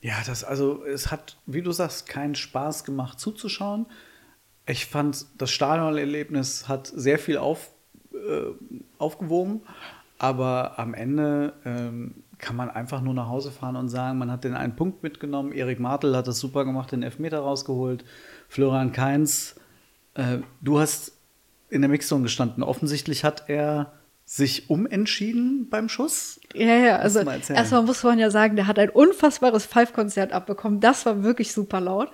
Ja, 0.00 0.16
das 0.26 0.42
also, 0.42 0.84
es 0.84 1.12
hat, 1.12 1.36
wie 1.46 1.62
du 1.62 1.70
sagst, 1.70 2.08
keinen 2.08 2.34
Spaß 2.34 2.82
gemacht 2.82 3.20
zuzuschauen. 3.20 3.86
Ich 4.66 4.86
fand, 4.86 5.26
das 5.38 5.52
Stadionerlebnis 5.52 6.66
hat 6.66 6.88
sehr 6.88 7.20
viel 7.20 7.38
auf, 7.38 7.70
äh, 8.12 8.50
aufgewogen, 8.98 9.62
aber 10.18 10.76
am 10.80 10.94
Ende 10.94 11.52
ähm, 11.64 12.24
kann 12.38 12.56
man 12.56 12.70
einfach 12.70 13.00
nur 13.00 13.14
nach 13.14 13.28
Hause 13.28 13.50
fahren 13.50 13.76
und 13.76 13.88
sagen, 13.88 14.18
man 14.18 14.30
hat 14.30 14.44
den 14.44 14.54
einen 14.54 14.76
Punkt 14.76 15.02
mitgenommen. 15.02 15.52
Erik 15.52 15.80
Martel 15.80 16.16
hat 16.16 16.28
das 16.28 16.38
super 16.38 16.64
gemacht, 16.64 16.92
den 16.92 17.02
Elfmeter 17.02 17.40
rausgeholt. 17.40 18.04
Florian 18.48 18.92
Kainz, 18.92 19.56
äh, 20.14 20.38
du 20.60 20.78
hast 20.78 21.12
in 21.68 21.82
der 21.82 21.90
Mixzone 21.90 22.22
gestanden. 22.22 22.62
Offensichtlich 22.62 23.24
hat 23.24 23.48
er 23.48 23.92
sich 24.24 24.68
umentschieden 24.68 25.70
beim 25.70 25.88
Schuss. 25.88 26.38
Ja, 26.54 26.76
ja, 26.76 26.96
also 26.96 27.24
mal 27.24 27.40
erstmal 27.48 27.82
muss 27.82 28.02
man 28.02 28.18
ja 28.18 28.30
sagen, 28.30 28.56
der 28.56 28.66
hat 28.66 28.78
ein 28.78 28.90
unfassbares 28.90 29.64
Five-Konzert 29.64 30.32
abbekommen. 30.32 30.80
Das 30.80 31.06
war 31.06 31.22
wirklich 31.22 31.52
super 31.52 31.80
laut. 31.80 32.10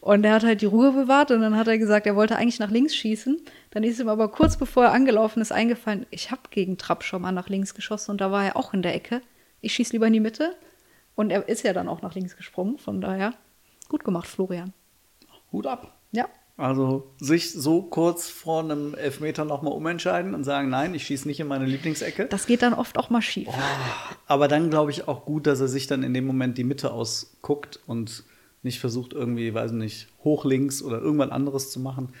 Und 0.00 0.24
er 0.24 0.32
hat 0.32 0.44
halt 0.44 0.62
die 0.62 0.66
Ruhe 0.66 0.92
bewahrt 0.92 1.30
und 1.30 1.42
dann 1.42 1.56
hat 1.56 1.68
er 1.68 1.76
gesagt, 1.76 2.06
er 2.06 2.16
wollte 2.16 2.36
eigentlich 2.36 2.58
nach 2.58 2.70
links 2.70 2.94
schießen. 2.94 3.42
Dann 3.70 3.84
ist 3.84 4.00
ihm 4.00 4.08
aber 4.08 4.28
kurz 4.28 4.56
bevor 4.56 4.84
er 4.84 4.92
angelaufen 4.92 5.42
ist 5.42 5.52
eingefallen, 5.52 6.06
ich 6.10 6.30
habe 6.30 6.40
gegen 6.50 6.78
Trapp 6.78 7.04
schon 7.04 7.20
mal 7.20 7.32
nach 7.32 7.50
links 7.50 7.74
geschossen 7.74 8.12
und 8.12 8.20
da 8.22 8.30
war 8.30 8.46
er 8.46 8.56
auch 8.56 8.72
in 8.72 8.80
der 8.80 8.94
Ecke. 8.94 9.20
Ich 9.60 9.74
schieße 9.74 9.92
lieber 9.92 10.06
in 10.06 10.12
die 10.12 10.20
Mitte. 10.20 10.54
Und 11.14 11.30
er 11.30 11.48
ist 11.48 11.64
ja 11.64 11.72
dann 11.72 11.88
auch 11.88 12.00
nach 12.02 12.14
links 12.14 12.36
gesprungen, 12.36 12.78
von 12.78 13.00
daher 13.00 13.34
gut 13.88 14.04
gemacht, 14.04 14.28
Florian. 14.28 14.72
Hut 15.50 15.66
ab. 15.66 15.98
Ja, 16.12 16.28
Also 16.56 17.10
sich 17.18 17.52
so 17.52 17.82
kurz 17.82 18.28
vor 18.28 18.62
einem 18.62 18.94
Elfmeter 18.94 19.44
nochmal 19.44 19.72
umentscheiden 19.72 20.34
und 20.34 20.44
sagen, 20.44 20.68
nein, 20.68 20.94
ich 20.94 21.06
schieße 21.06 21.26
nicht 21.26 21.40
in 21.40 21.46
meine 21.48 21.66
Lieblingsecke. 21.66 22.26
das 22.26 22.46
geht 22.46 22.62
dann 22.62 22.74
oft 22.74 22.98
auch 22.98 23.10
mal 23.10 23.22
schief. 23.22 23.48
Aber 24.26 24.46
dann 24.48 24.70
glaube 24.70 24.90
ich 24.90 25.08
auch 25.08 25.24
gut, 25.24 25.46
dass 25.46 25.60
er 25.60 25.68
sich 25.68 25.86
dann 25.86 26.02
in 26.02 26.14
dem 26.14 26.26
Moment 26.26 26.56
die 26.56 26.64
Mitte 26.64 26.92
ausguckt 26.92 27.80
und 27.86 28.24
nicht 28.62 28.80
versucht, 28.80 29.12
irgendwie, 29.12 29.54
weiß 29.54 29.72
nicht, 29.72 30.08
hoch 30.24 30.44
links 30.44 30.82
oder 30.82 31.00
irgendwas 31.00 31.30
anderes 31.30 31.70
zu 31.70 31.80
machen. 31.80 32.12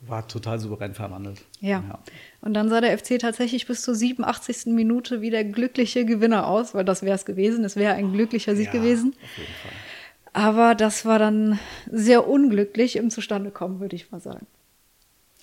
War 0.00 0.26
total 0.28 0.60
souverän 0.60 0.94
verwandelt. 0.94 1.42
Ja. 1.60 1.82
ja. 1.88 1.98
Und 2.40 2.54
dann 2.54 2.68
sah 2.68 2.80
der 2.80 2.96
FC 2.96 3.18
tatsächlich 3.18 3.66
bis 3.66 3.82
zur 3.82 3.94
87. 3.94 4.66
Minute 4.66 5.20
wie 5.20 5.30
der 5.30 5.44
glückliche 5.44 6.04
Gewinner 6.04 6.46
aus, 6.46 6.72
weil 6.72 6.84
das 6.84 7.02
wäre 7.02 7.16
es 7.16 7.24
gewesen. 7.24 7.64
Es 7.64 7.74
wäre 7.74 7.94
ein 7.94 8.12
glücklicher 8.12 8.54
Sieg 8.54 8.66
ja, 8.66 8.72
gewesen. 8.72 9.14
Auf 9.14 9.38
jeden 9.38 9.52
Fall. 9.62 9.72
Aber 10.32 10.74
das 10.76 11.04
war 11.04 11.18
dann 11.18 11.58
sehr 11.90 12.28
unglücklich 12.28 12.94
im 12.94 13.10
Zustandekommen, 13.10 13.80
würde 13.80 13.96
ich 13.96 14.12
mal 14.12 14.20
sagen. 14.20 14.46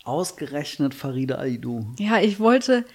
Ausgerechnet 0.05 0.93
Farida 0.93 1.39
Aidou. 1.39 1.87
Ja, 1.99 2.21
ich 2.21 2.39
wollte 2.39 2.85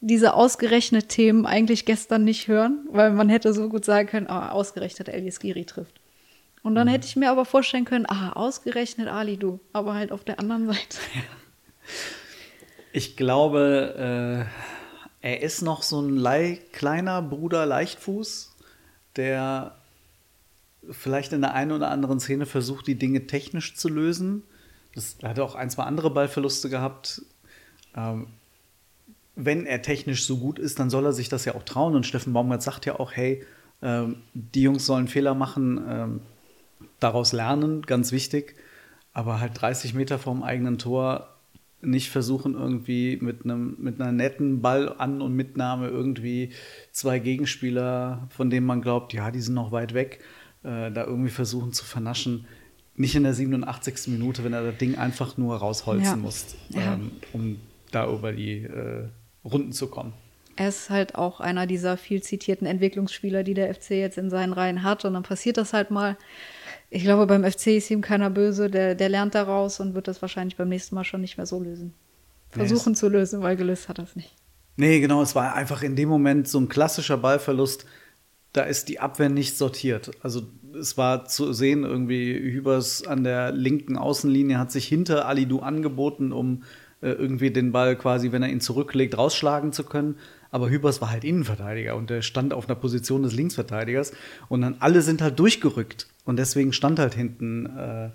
diese 0.00 0.34
ausgerechnet 0.34 1.08
Themen 1.08 1.46
eigentlich 1.46 1.84
gestern 1.84 2.22
nicht 2.22 2.46
hören, 2.46 2.86
weil 2.90 3.10
man 3.10 3.28
hätte 3.28 3.52
so 3.52 3.68
gut 3.68 3.84
sagen 3.84 4.08
können, 4.08 4.26
ah, 4.28 4.50
ausgerechnet 4.50 5.08
Elias 5.08 5.40
Giri 5.40 5.64
trifft. 5.64 5.97
Und 6.68 6.74
dann 6.74 6.86
mhm. 6.86 6.92
hätte 6.92 7.06
ich 7.06 7.16
mir 7.16 7.30
aber 7.30 7.46
vorstellen 7.46 7.86
können, 7.86 8.04
ah, 8.06 8.34
ausgerechnet 8.34 9.08
Ali 9.08 9.38
du, 9.38 9.58
aber 9.72 9.94
halt 9.94 10.12
auf 10.12 10.22
der 10.22 10.38
anderen 10.38 10.66
Seite. 10.66 10.98
Ich 12.92 13.16
glaube, 13.16 14.46
äh, 15.22 15.26
er 15.26 15.42
ist 15.42 15.62
noch 15.62 15.82
so 15.82 16.02
ein 16.02 16.14
Le 16.14 16.58
kleiner 16.72 17.22
Bruder 17.22 17.64
Leichtfuß, 17.64 18.54
der 19.16 19.78
vielleicht 20.90 21.32
in 21.32 21.40
der 21.40 21.54
einen 21.54 21.72
oder 21.72 21.90
anderen 21.90 22.20
Szene 22.20 22.44
versucht, 22.44 22.86
die 22.86 22.96
Dinge 22.96 23.26
technisch 23.26 23.74
zu 23.74 23.88
lösen. 23.88 24.42
Das, 24.94 25.16
er 25.22 25.30
hat 25.30 25.40
auch 25.40 25.54
ein, 25.54 25.70
zwei 25.70 25.84
andere 25.84 26.10
Ballverluste 26.10 26.68
gehabt. 26.68 27.22
Ähm, 27.96 28.26
wenn 29.36 29.64
er 29.64 29.80
technisch 29.80 30.26
so 30.26 30.36
gut 30.36 30.58
ist, 30.58 30.78
dann 30.78 30.90
soll 30.90 31.06
er 31.06 31.14
sich 31.14 31.30
das 31.30 31.46
ja 31.46 31.54
auch 31.54 31.62
trauen. 31.62 31.94
Und 31.94 32.04
Steffen 32.04 32.34
Baumgart 32.34 32.62
sagt 32.62 32.84
ja 32.84 33.00
auch, 33.00 33.12
hey, 33.12 33.42
ähm, 33.80 34.16
die 34.34 34.60
Jungs 34.60 34.84
sollen 34.84 35.08
Fehler 35.08 35.34
machen, 35.34 35.82
ähm, 35.88 36.20
daraus 37.00 37.32
lernen, 37.32 37.82
ganz 37.82 38.12
wichtig. 38.12 38.56
Aber 39.12 39.40
halt 39.40 39.60
30 39.60 39.94
Meter 39.94 40.18
vom 40.18 40.42
eigenen 40.42 40.78
Tor 40.78 41.34
nicht 41.80 42.10
versuchen, 42.10 42.54
irgendwie 42.54 43.18
mit 43.20 43.44
einem 43.44 43.76
mit 43.78 44.00
einer 44.00 44.12
netten 44.12 44.60
Ballan- 44.60 45.20
und 45.20 45.34
Mitnahme 45.34 45.88
irgendwie 45.88 46.50
zwei 46.90 47.18
Gegenspieler, 47.18 48.28
von 48.30 48.50
denen 48.50 48.66
man 48.66 48.82
glaubt, 48.82 49.12
ja, 49.12 49.30
die 49.30 49.40
sind 49.40 49.54
noch 49.54 49.70
weit 49.70 49.94
weg, 49.94 50.20
äh, 50.64 50.90
da 50.90 51.04
irgendwie 51.04 51.30
versuchen 51.30 51.72
zu 51.72 51.84
vernaschen. 51.84 52.46
Nicht 52.96 53.14
in 53.14 53.22
der 53.22 53.34
87. 53.34 54.08
Minute, 54.08 54.42
wenn 54.42 54.52
er 54.52 54.64
das 54.64 54.76
Ding 54.78 54.96
einfach 54.96 55.36
nur 55.36 55.56
rausholzen 55.56 56.04
ja. 56.04 56.16
muss, 56.16 56.56
ähm, 56.74 57.12
um 57.32 57.60
da 57.92 58.10
über 58.12 58.32
die 58.32 58.64
äh, 58.64 59.04
Runden 59.44 59.72
zu 59.72 59.86
kommen. 59.86 60.12
Er 60.56 60.68
ist 60.68 60.90
halt 60.90 61.14
auch 61.14 61.38
einer 61.38 61.68
dieser 61.68 61.96
viel 61.96 62.20
zitierten 62.20 62.66
Entwicklungsspieler, 62.66 63.44
die 63.44 63.54
der 63.54 63.72
FC 63.72 63.90
jetzt 63.90 64.18
in 64.18 64.30
seinen 64.30 64.52
Reihen 64.52 64.82
hat. 64.82 65.04
Und 65.04 65.14
dann 65.14 65.22
passiert 65.22 65.56
das 65.56 65.72
halt 65.72 65.92
mal. 65.92 66.16
Ich 66.90 67.02
glaube, 67.02 67.26
beim 67.26 67.44
FC 67.44 67.68
ist 67.68 67.90
ihm 67.90 68.00
keiner 68.00 68.30
böse, 68.30 68.70
der, 68.70 68.94
der 68.94 69.08
lernt 69.08 69.34
daraus 69.34 69.80
und 69.80 69.94
wird 69.94 70.08
das 70.08 70.22
wahrscheinlich 70.22 70.56
beim 70.56 70.68
nächsten 70.68 70.94
Mal 70.94 71.04
schon 71.04 71.20
nicht 71.20 71.36
mehr 71.36 71.46
so 71.46 71.60
lösen. 71.60 71.94
Versuchen 72.50 72.92
nee, 72.92 72.96
zu 72.96 73.08
lösen, 73.08 73.42
weil 73.42 73.56
gelöst 73.56 73.88
hat 73.88 73.98
er 73.98 74.04
es 74.04 74.16
nicht. 74.16 74.34
Nee, 74.76 75.00
genau, 75.00 75.20
es 75.20 75.34
war 75.34 75.54
einfach 75.54 75.82
in 75.82 75.96
dem 75.96 76.08
Moment 76.08 76.48
so 76.48 76.58
ein 76.58 76.68
klassischer 76.68 77.18
Ballverlust. 77.18 77.84
Da 78.52 78.62
ist 78.62 78.88
die 78.88 79.00
Abwehr 79.00 79.28
nicht 79.28 79.58
sortiert. 79.58 80.12
Also 80.22 80.42
es 80.78 80.96
war 80.96 81.26
zu 81.26 81.52
sehen, 81.52 81.84
irgendwie 81.84 82.32
Hübers 82.32 83.06
an 83.06 83.24
der 83.24 83.52
linken 83.52 83.98
Außenlinie 83.98 84.58
hat 84.58 84.72
sich 84.72 84.86
hinter 84.86 85.26
Alidu 85.26 85.58
angeboten, 85.58 86.32
um 86.32 86.62
äh, 87.02 87.10
irgendwie 87.10 87.50
den 87.50 87.72
Ball 87.72 87.96
quasi, 87.96 88.32
wenn 88.32 88.42
er 88.42 88.48
ihn 88.48 88.60
zurücklegt, 88.60 89.18
rausschlagen 89.18 89.72
zu 89.72 89.84
können. 89.84 90.16
Aber 90.50 90.70
Hübers 90.70 91.00
war 91.00 91.10
halt 91.10 91.24
Innenverteidiger 91.24 91.94
und 91.96 92.10
der 92.10 92.22
stand 92.22 92.54
auf 92.54 92.68
einer 92.68 92.74
Position 92.76 93.22
des 93.22 93.34
Linksverteidigers. 93.34 94.12
Und 94.48 94.62
dann 94.62 94.76
alle 94.80 95.02
sind 95.02 95.20
halt 95.20 95.38
durchgerückt. 95.38 96.08
Und 96.24 96.36
deswegen 96.36 96.72
stand 96.72 96.98
halt 96.98 97.14
hinten 97.14 97.66
äh, 97.66 98.10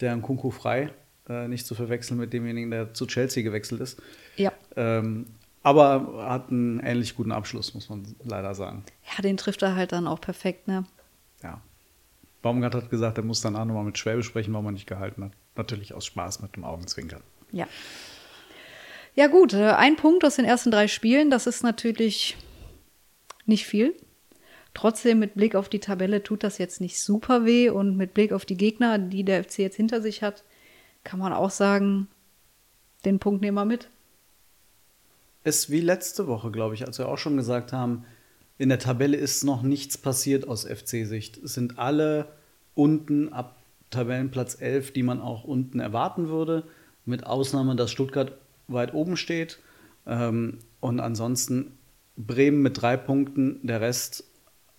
der 0.00 0.16
Nkunku 0.16 0.50
frei. 0.50 0.90
Äh, 1.28 1.48
nicht 1.48 1.66
zu 1.66 1.74
verwechseln 1.74 2.18
mit 2.18 2.32
demjenigen, 2.32 2.70
der 2.70 2.92
zu 2.92 3.06
Chelsea 3.06 3.42
gewechselt 3.42 3.80
ist. 3.80 4.00
Ja. 4.36 4.52
Ähm, 4.76 5.26
aber 5.62 6.26
hat 6.28 6.50
einen 6.50 6.80
ähnlich 6.80 7.14
guten 7.16 7.32
Abschluss, 7.32 7.74
muss 7.74 7.88
man 7.88 8.14
leider 8.24 8.54
sagen. 8.54 8.84
Ja, 9.14 9.22
den 9.22 9.36
trifft 9.36 9.62
er 9.62 9.76
halt 9.76 9.92
dann 9.92 10.06
auch 10.06 10.20
perfekt, 10.20 10.66
ne? 10.66 10.84
Ja. 11.42 11.60
Baumgart 12.42 12.74
hat 12.74 12.90
gesagt, 12.90 13.18
er 13.18 13.24
muss 13.24 13.42
dann 13.42 13.54
auch 13.54 13.64
nochmal 13.66 13.84
mit 13.84 13.98
Schwäbe 13.98 14.22
sprechen, 14.22 14.52
warum 14.54 14.66
er 14.66 14.72
nicht 14.72 14.86
gehalten 14.86 15.24
hat. 15.24 15.32
Natürlich 15.56 15.92
aus 15.92 16.06
Spaß 16.06 16.40
mit 16.40 16.56
dem 16.56 16.64
Augenzwinkern. 16.64 17.22
Ja. 17.52 17.68
Ja, 19.20 19.26
gut, 19.26 19.52
äh, 19.52 19.72
ein 19.72 19.96
Punkt 19.96 20.24
aus 20.24 20.36
den 20.36 20.46
ersten 20.46 20.70
drei 20.70 20.88
Spielen, 20.88 21.28
das 21.30 21.46
ist 21.46 21.62
natürlich 21.62 22.38
nicht 23.44 23.66
viel. 23.66 23.94
Trotzdem, 24.72 25.18
mit 25.18 25.34
Blick 25.34 25.54
auf 25.54 25.68
die 25.68 25.78
Tabelle 25.78 26.22
tut 26.22 26.42
das 26.42 26.56
jetzt 26.56 26.80
nicht 26.80 26.98
super 26.98 27.44
weh 27.44 27.68
und 27.68 27.98
mit 27.98 28.14
Blick 28.14 28.32
auf 28.32 28.46
die 28.46 28.56
Gegner, 28.56 28.98
die 28.98 29.22
der 29.22 29.44
FC 29.44 29.58
jetzt 29.58 29.76
hinter 29.76 30.00
sich 30.00 30.22
hat, 30.22 30.42
kann 31.04 31.20
man 31.20 31.34
auch 31.34 31.50
sagen, 31.50 32.08
den 33.04 33.18
Punkt 33.18 33.42
nehmen 33.42 33.56
wir 33.58 33.66
mit. 33.66 33.90
Ist 35.44 35.68
wie 35.68 35.82
letzte 35.82 36.26
Woche, 36.26 36.50
glaube 36.50 36.74
ich, 36.74 36.86
als 36.86 36.98
wir 36.98 37.06
auch 37.06 37.18
schon 37.18 37.36
gesagt 37.36 37.74
haben, 37.74 38.06
in 38.56 38.70
der 38.70 38.78
Tabelle 38.78 39.18
ist 39.18 39.44
noch 39.44 39.60
nichts 39.60 39.98
passiert 39.98 40.48
aus 40.48 40.64
FC-Sicht. 40.64 41.36
Es 41.44 41.52
sind 41.52 41.78
alle 41.78 42.32
unten 42.74 43.34
ab 43.34 43.58
Tabellenplatz 43.90 44.58
11, 44.58 44.94
die 44.94 45.02
man 45.02 45.20
auch 45.20 45.44
unten 45.44 45.78
erwarten 45.78 46.28
würde, 46.28 46.64
mit 47.04 47.26
Ausnahme, 47.26 47.76
dass 47.76 47.90
Stuttgart 47.90 48.32
weit 48.72 48.94
oben 48.94 49.16
steht. 49.16 49.58
Ähm, 50.06 50.58
und 50.80 51.00
ansonsten 51.00 51.78
Bremen 52.16 52.62
mit 52.62 52.80
drei 52.80 52.96
Punkten, 52.96 53.60
der 53.62 53.80
Rest 53.80 54.24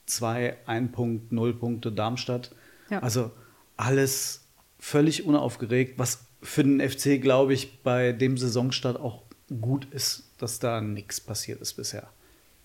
zwei, 0.06 0.58
ein 0.66 0.92
Punkt, 0.92 1.32
null 1.32 1.54
Punkte, 1.54 1.92
Darmstadt. 1.92 2.52
Ja. 2.90 3.00
Also 3.00 3.32
alles 3.78 4.46
völlig 4.80 5.26
unaufgeregt, 5.26 5.98
was 5.98 6.26
für 6.42 6.64
den 6.64 6.80
FC, 6.82 7.22
glaube 7.22 7.54
ich, 7.54 7.82
bei 7.84 8.12
dem 8.12 8.38
Saisonstart 8.38 9.00
auch 9.00 9.24
gut 9.62 9.86
ist, 9.92 10.32
dass 10.38 10.60
da 10.60 10.82
nichts 10.82 11.22
passiert 11.22 11.62
ist 11.62 11.74
bisher. 11.74 12.10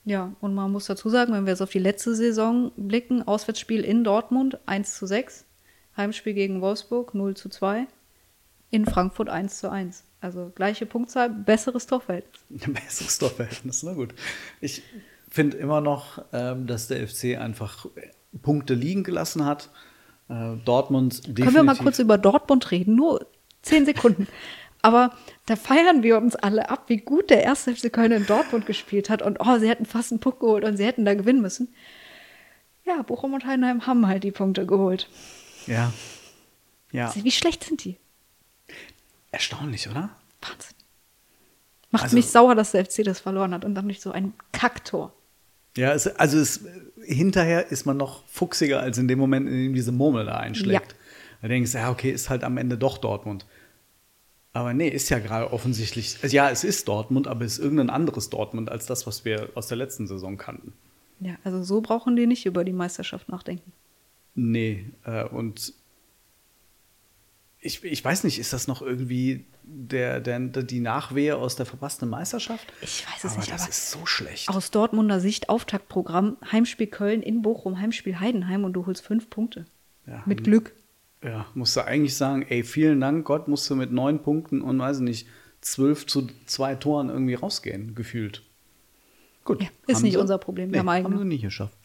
Ja, 0.04 0.32
und 0.40 0.54
man 0.54 0.70
muss 0.70 0.86
dazu 0.86 1.08
sagen, 1.08 1.32
wenn 1.32 1.46
wir 1.46 1.52
jetzt 1.52 1.62
auf 1.62 1.70
die 1.70 1.80
letzte 1.80 2.14
Saison 2.14 2.70
blicken, 2.76 3.26
Auswärtsspiel 3.26 3.84
in 3.84 4.04
Dortmund 4.04 4.58
1 4.66 4.96
zu 4.96 5.06
6, 5.06 5.44
Heimspiel 5.96 6.32
gegen 6.32 6.60
Wolfsburg 6.60 7.12
0 7.14 7.36
zu 7.36 7.48
2, 7.48 7.86
in 8.70 8.86
Frankfurt 8.86 9.28
1 9.28 9.58
zu 9.58 9.70
1. 9.70 10.04
Also 10.26 10.50
gleiche 10.52 10.86
Punktzahl, 10.86 11.30
besseres 11.30 11.86
Torverhältnis. 11.86 12.42
besseres 12.66 13.18
Torverhältnis, 13.18 13.84
na 13.84 13.92
gut. 13.92 14.12
Ich 14.60 14.82
finde 15.30 15.56
immer 15.56 15.80
noch, 15.80 16.24
ähm, 16.32 16.66
dass 16.66 16.88
der 16.88 17.06
FC 17.06 17.38
einfach 17.38 17.86
Punkte 18.42 18.74
liegen 18.74 19.04
gelassen 19.04 19.44
hat. 19.44 19.70
Äh, 20.28 20.56
Dortmund 20.64 21.18
definitiv. 21.18 21.44
Können 21.44 21.54
wir 21.54 21.62
mal 21.62 21.76
kurz 21.76 22.00
über 22.00 22.18
Dortmund 22.18 22.72
reden? 22.72 22.96
Nur 22.96 23.24
zehn 23.62 23.86
Sekunden. 23.86 24.26
Aber 24.82 25.12
da 25.46 25.54
feiern 25.54 26.02
wir 26.02 26.16
uns 26.16 26.34
alle 26.34 26.70
ab, 26.70 26.86
wie 26.88 26.96
gut 26.96 27.30
der 27.30 27.44
erste 27.44 27.76
FC 27.76 27.92
Köln 27.92 28.10
in 28.10 28.26
Dortmund 28.26 28.66
gespielt 28.66 29.10
hat. 29.10 29.22
Und 29.22 29.38
oh, 29.38 29.58
sie 29.60 29.68
hätten 29.68 29.86
fast 29.86 30.10
einen 30.10 30.18
Puck 30.18 30.40
geholt 30.40 30.64
und 30.64 30.76
sie 30.76 30.84
hätten 30.84 31.04
da 31.04 31.14
gewinnen 31.14 31.40
müssen. 31.40 31.72
Ja, 32.84 33.02
Bochum 33.02 33.32
und 33.32 33.46
Heidenheim 33.46 33.86
haben 33.86 34.08
halt 34.08 34.24
die 34.24 34.32
Punkte 34.32 34.66
geholt. 34.66 35.08
Ja. 35.68 35.92
Ja. 36.90 37.12
Wie 37.14 37.30
schlecht 37.30 37.62
sind 37.62 37.84
die? 37.84 37.96
Erstaunlich, 39.30 39.88
oder? 39.88 40.10
Wahnsinn. 40.40 40.76
Macht 41.90 42.04
also, 42.04 42.16
mich 42.16 42.26
sauer, 42.26 42.54
dass 42.54 42.72
der 42.72 42.84
FC 42.84 43.04
das 43.04 43.20
verloren 43.20 43.54
hat 43.54 43.64
und 43.64 43.74
dann 43.74 43.86
nicht 43.86 44.02
so 44.02 44.10
ein 44.10 44.34
Kacktor. 44.52 45.12
Ja, 45.76 45.92
es, 45.92 46.06
also 46.06 46.38
es, 46.38 46.64
hinterher 47.04 47.70
ist 47.70 47.86
man 47.86 47.96
noch 47.96 48.26
fuchsiger 48.26 48.80
als 48.80 48.98
in 48.98 49.08
dem 49.08 49.18
Moment, 49.18 49.48
in 49.48 49.54
dem 49.54 49.74
diese 49.74 49.92
Murmel 49.92 50.26
da 50.26 50.36
einschlägt. 50.36 50.92
Ja. 50.92 50.98
Da 51.42 51.48
denkst 51.48 51.72
du, 51.72 51.78
ja, 51.78 51.90
okay, 51.90 52.10
ist 52.10 52.30
halt 52.30 52.44
am 52.44 52.56
Ende 52.56 52.78
doch 52.78 52.98
Dortmund. 52.98 53.46
Aber 54.52 54.72
nee, 54.72 54.88
ist 54.88 55.10
ja 55.10 55.18
gerade 55.18 55.52
offensichtlich. 55.52 56.18
Also 56.22 56.34
ja, 56.34 56.50
es 56.50 56.64
ist 56.64 56.88
Dortmund, 56.88 57.28
aber 57.28 57.44
es 57.44 57.58
ist 57.58 57.58
irgendein 57.58 57.90
anderes 57.90 58.30
Dortmund 58.30 58.70
als 58.70 58.86
das, 58.86 59.06
was 59.06 59.26
wir 59.26 59.50
aus 59.54 59.66
der 59.66 59.76
letzten 59.76 60.06
Saison 60.06 60.38
kannten. 60.38 60.72
Ja, 61.20 61.34
also 61.44 61.62
so 61.62 61.82
brauchen 61.82 62.16
die 62.16 62.26
nicht 62.26 62.46
über 62.46 62.64
die 62.64 62.72
Meisterschaft 62.72 63.28
nachdenken. 63.28 63.72
Nee, 64.34 64.86
äh, 65.04 65.24
und 65.24 65.74
ich, 67.66 67.84
ich 67.84 68.04
weiß 68.04 68.24
nicht, 68.24 68.38
ist 68.38 68.52
das 68.52 68.68
noch 68.68 68.80
irgendwie 68.80 69.44
der, 69.64 70.20
der, 70.20 70.38
die 70.38 70.80
Nachwehe 70.80 71.36
aus 71.36 71.56
der 71.56 71.66
verpassten 71.66 72.08
Meisterschaft? 72.08 72.72
Ich 72.80 73.04
weiß 73.06 73.24
es 73.24 73.32
aber 73.32 73.40
nicht, 73.40 73.52
das 73.52 73.62
aber 73.62 73.70
ist 73.70 73.90
so 73.90 74.06
schlecht. 74.06 74.48
Aus 74.48 74.70
Dortmunder 74.70 75.20
Sicht 75.20 75.48
Auftaktprogramm, 75.48 76.36
Heimspiel 76.50 76.86
Köln 76.86 77.22
in 77.22 77.42
Bochum, 77.42 77.78
Heimspiel 77.78 78.20
Heidenheim 78.20 78.64
und 78.64 78.72
du 78.72 78.86
holst 78.86 79.04
fünf 79.04 79.28
Punkte. 79.28 79.66
Ja, 80.06 80.22
mit 80.24 80.44
Glück. 80.44 80.72
Ja, 81.22 81.46
musst 81.54 81.76
du 81.76 81.84
eigentlich 81.84 82.16
sagen, 82.16 82.46
ey, 82.48 82.62
vielen 82.62 83.00
Dank, 83.00 83.26
Gott, 83.26 83.48
musst 83.48 83.68
du 83.68 83.74
mit 83.74 83.90
neun 83.90 84.22
Punkten 84.22 84.62
und 84.62 84.78
weiß 84.78 85.00
nicht, 85.00 85.26
zwölf 85.60 86.06
zu 86.06 86.28
zwei 86.46 86.76
Toren 86.76 87.08
irgendwie 87.08 87.34
rausgehen, 87.34 87.94
gefühlt. 87.96 88.42
Gut. 89.44 89.62
Ja, 89.62 89.68
ist 89.88 90.02
nicht 90.02 90.12
sie, 90.12 90.18
unser 90.18 90.38
Problem, 90.38 90.72
wir 90.72 90.82
nee, 90.82 90.88
haben 90.88 91.18
sie 91.18 91.24
nicht 91.24 91.42
geschafft 91.42 91.76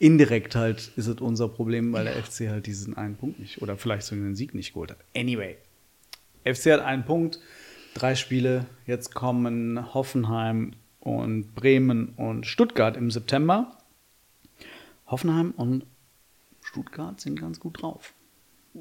indirekt 0.00 0.56
halt 0.56 0.90
ist 0.96 1.06
es 1.06 1.20
unser 1.20 1.48
Problem, 1.48 1.92
weil 1.92 2.06
der 2.06 2.14
FC 2.14 2.48
halt 2.48 2.66
diesen 2.66 2.96
einen 2.96 3.16
Punkt 3.16 3.38
nicht 3.38 3.62
oder 3.62 3.76
vielleicht 3.76 4.06
sogar 4.06 4.24
den 4.24 4.34
Sieg 4.34 4.54
nicht 4.54 4.72
geholt 4.72 4.90
hat. 4.90 4.98
Anyway, 5.16 5.58
FC 6.44 6.72
hat 6.72 6.80
einen 6.80 7.04
Punkt, 7.04 7.38
drei 7.94 8.16
Spiele. 8.16 8.66
Jetzt 8.86 9.14
kommen 9.14 9.94
Hoffenheim 9.94 10.72
und 11.00 11.54
Bremen 11.54 12.14
und 12.16 12.46
Stuttgart 12.46 12.96
im 12.96 13.10
September. 13.10 13.76
Hoffenheim 15.06 15.52
und 15.52 15.84
Stuttgart 16.62 17.20
sind 17.20 17.38
ganz 17.38 17.60
gut 17.60 17.82
drauf. 17.82 18.14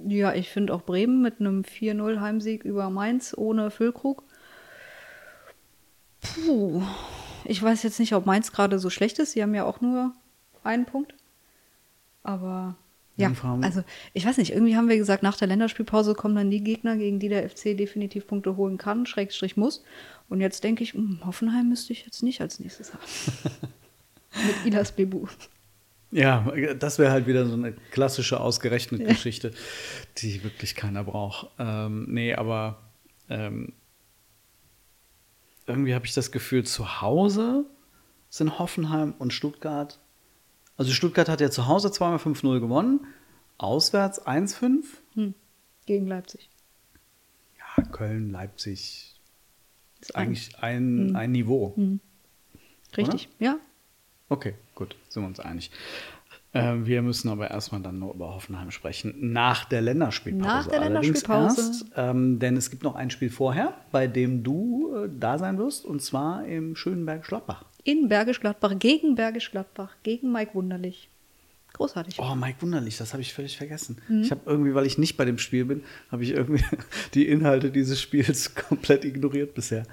Ja, 0.08 0.34
ich 0.34 0.50
finde 0.50 0.74
auch 0.74 0.84
Bremen 0.84 1.22
mit 1.22 1.40
einem 1.40 1.64
4-0 1.64 2.22
Heimsieg 2.22 2.64
über 2.64 2.90
Mainz 2.90 3.34
ohne 3.36 3.72
Füllkrug. 3.72 4.24
Puh. 6.22 6.82
Ich 7.44 7.62
weiß 7.62 7.84
jetzt 7.84 8.00
nicht, 8.00 8.14
ob 8.14 8.26
Mainz 8.26 8.52
gerade 8.52 8.80
so 8.80 8.90
schlecht 8.90 9.20
ist. 9.20 9.32
Sie 9.34 9.42
haben 9.42 9.56
ja 9.56 9.66
auch 9.66 9.82
nur 9.82 10.14
einen 10.64 10.86
Punkt. 10.86 11.14
Aber 12.24 12.76
ja, 13.20 13.34
also 13.62 13.84
ich 14.14 14.26
weiß 14.26 14.38
nicht, 14.38 14.54
irgendwie 14.54 14.78
haben 14.78 14.88
wir 14.88 14.98
gesagt, 14.98 15.24
nach 15.24 15.36
der 15.36 15.50
Länderspielpause 15.50 16.14
kommen 16.14 16.36
dann 16.36 16.50
die 16.50 16.64
Gegner, 16.64 16.96
gegen 16.96 17.20
die 17.20 17.28
der 17.28 17.50
FC 17.50 17.78
definitiv 17.78 18.28
Punkte 18.28 18.56
holen 18.56 18.78
kann, 18.78 19.06
Schrägstrich 19.06 19.58
muss. 19.58 19.84
Und 20.30 20.40
jetzt 20.40 20.64
denke 20.64 20.84
ich, 20.84 20.94
hm, 20.94 21.20
Hoffenheim 21.26 21.68
müsste 21.68 21.92
ich 21.92 22.06
jetzt 22.06 22.24
nicht 22.24 22.40
als 22.40 22.60
nächstes 22.60 22.94
haben. 22.94 23.04
Mit 24.46 24.66
Ilas 24.66 24.94
Bebu. 24.94 25.28
Ja, 26.12 26.50
das 26.80 26.98
wäre 26.98 27.12
halt 27.12 27.28
wieder 27.28 27.46
so 27.46 27.54
eine 27.54 27.74
klassische 27.92 28.40
ausgerechnete 28.40 29.04
Geschichte, 29.04 29.52
die 30.18 30.44
wirklich 30.44 30.76
keiner 30.76 31.04
braucht. 31.04 31.48
Ähm, 31.60 32.06
nee, 32.10 32.34
aber 32.34 32.80
ähm, 33.30 33.74
irgendwie 35.68 35.94
habe 35.94 36.06
ich 36.06 36.14
das 36.14 36.32
Gefühl, 36.32 36.66
zu 36.66 37.02
Hause 37.02 37.66
sind 38.30 38.60
Hoffenheim 38.60 39.14
und 39.20 39.34
Stuttgart. 39.34 40.00
Also 40.80 40.94
Stuttgart 40.94 41.28
hat 41.28 41.42
ja 41.42 41.52
zu 41.52 41.68
Hause 41.68 41.92
zweimal 41.92 42.20
5-0 42.20 42.62
gewonnen, 42.62 43.06
auswärts 43.58 44.26
1-5. 44.26 44.86
Hm. 45.16 45.34
Gegen 45.86 46.08
Leipzig. 46.08 46.50
Ja, 47.58 47.84
Köln, 47.84 48.32
Leipzig 48.32 49.20
ist 50.00 50.16
ein- 50.16 50.22
eigentlich 50.28 50.58
ein, 50.60 51.16
ein 51.18 51.32
Niveau. 51.34 51.74
Richtig, 52.96 53.28
ja. 53.40 53.58
Okay, 54.30 54.54
gut, 54.74 54.96
sind 55.10 55.24
wir 55.24 55.28
uns 55.28 55.42
einig. 55.42 55.70
Ähm, 56.54 56.88
wir 56.88 57.02
müssen 57.04 57.30
aber 57.30 57.52
erstmal 57.52 57.82
dann 57.82 58.00
nur 58.00 58.14
über 58.14 58.34
Hoffenheim 58.34 58.72
sprechen. 58.72 59.14
Nach 59.34 59.66
der 59.66 59.82
Länderspielpause. 59.82 60.48
Nach 60.48 60.68
der 60.68 60.80
Länderspielpause. 60.80 61.62
Erst, 61.62 61.86
ähm, 61.96 62.40
denn 62.40 62.58
es 62.58 62.72
gibt 62.72 62.84
noch 62.84 62.96
ein 62.96 63.12
Spiel 63.12 63.30
vorher, 63.30 63.76
bei 63.92 64.08
dem 64.08 64.44
du 64.44 64.92
äh, 64.96 65.10
da 65.20 65.38
sein 65.38 65.60
wirst, 65.60 65.86
und 65.86 66.02
zwar 66.02 66.46
im 66.46 66.76
schönen 66.76 67.06
Berg 67.06 67.26
Schlappbach. 67.26 67.66
In 67.84 68.08
Bergisch 68.08 68.40
Gladbach, 68.40 68.74
gegen 68.80 69.16
Bergisch 69.16 69.52
Gladbach, 69.52 69.96
gegen 70.04 70.32
Mike 70.32 70.56
Wunderlich. 70.56 71.10
Großartig. 71.74 72.18
Oh, 72.20 72.34
Mike 72.36 72.62
Wunderlich, 72.62 72.98
das 72.98 73.14
habe 73.14 73.22
ich 73.22 73.34
völlig 73.34 73.56
vergessen. 73.56 74.02
Mhm. 74.08 74.22
Ich 74.24 74.32
habe 74.32 74.42
irgendwie, 74.46 74.74
weil 74.74 74.88
ich 74.88 74.98
nicht 74.98 75.18
bei 75.18 75.26
dem 75.26 75.38
Spiel 75.38 75.66
bin, 75.66 75.84
habe 76.12 76.24
ich 76.24 76.32
irgendwie 76.32 76.64
die 77.14 77.28
Inhalte 77.28 77.70
dieses 77.70 78.02
Spiels 78.02 78.56
komplett 78.68 79.06
ignoriert 79.06 79.54
bisher. 79.54 79.84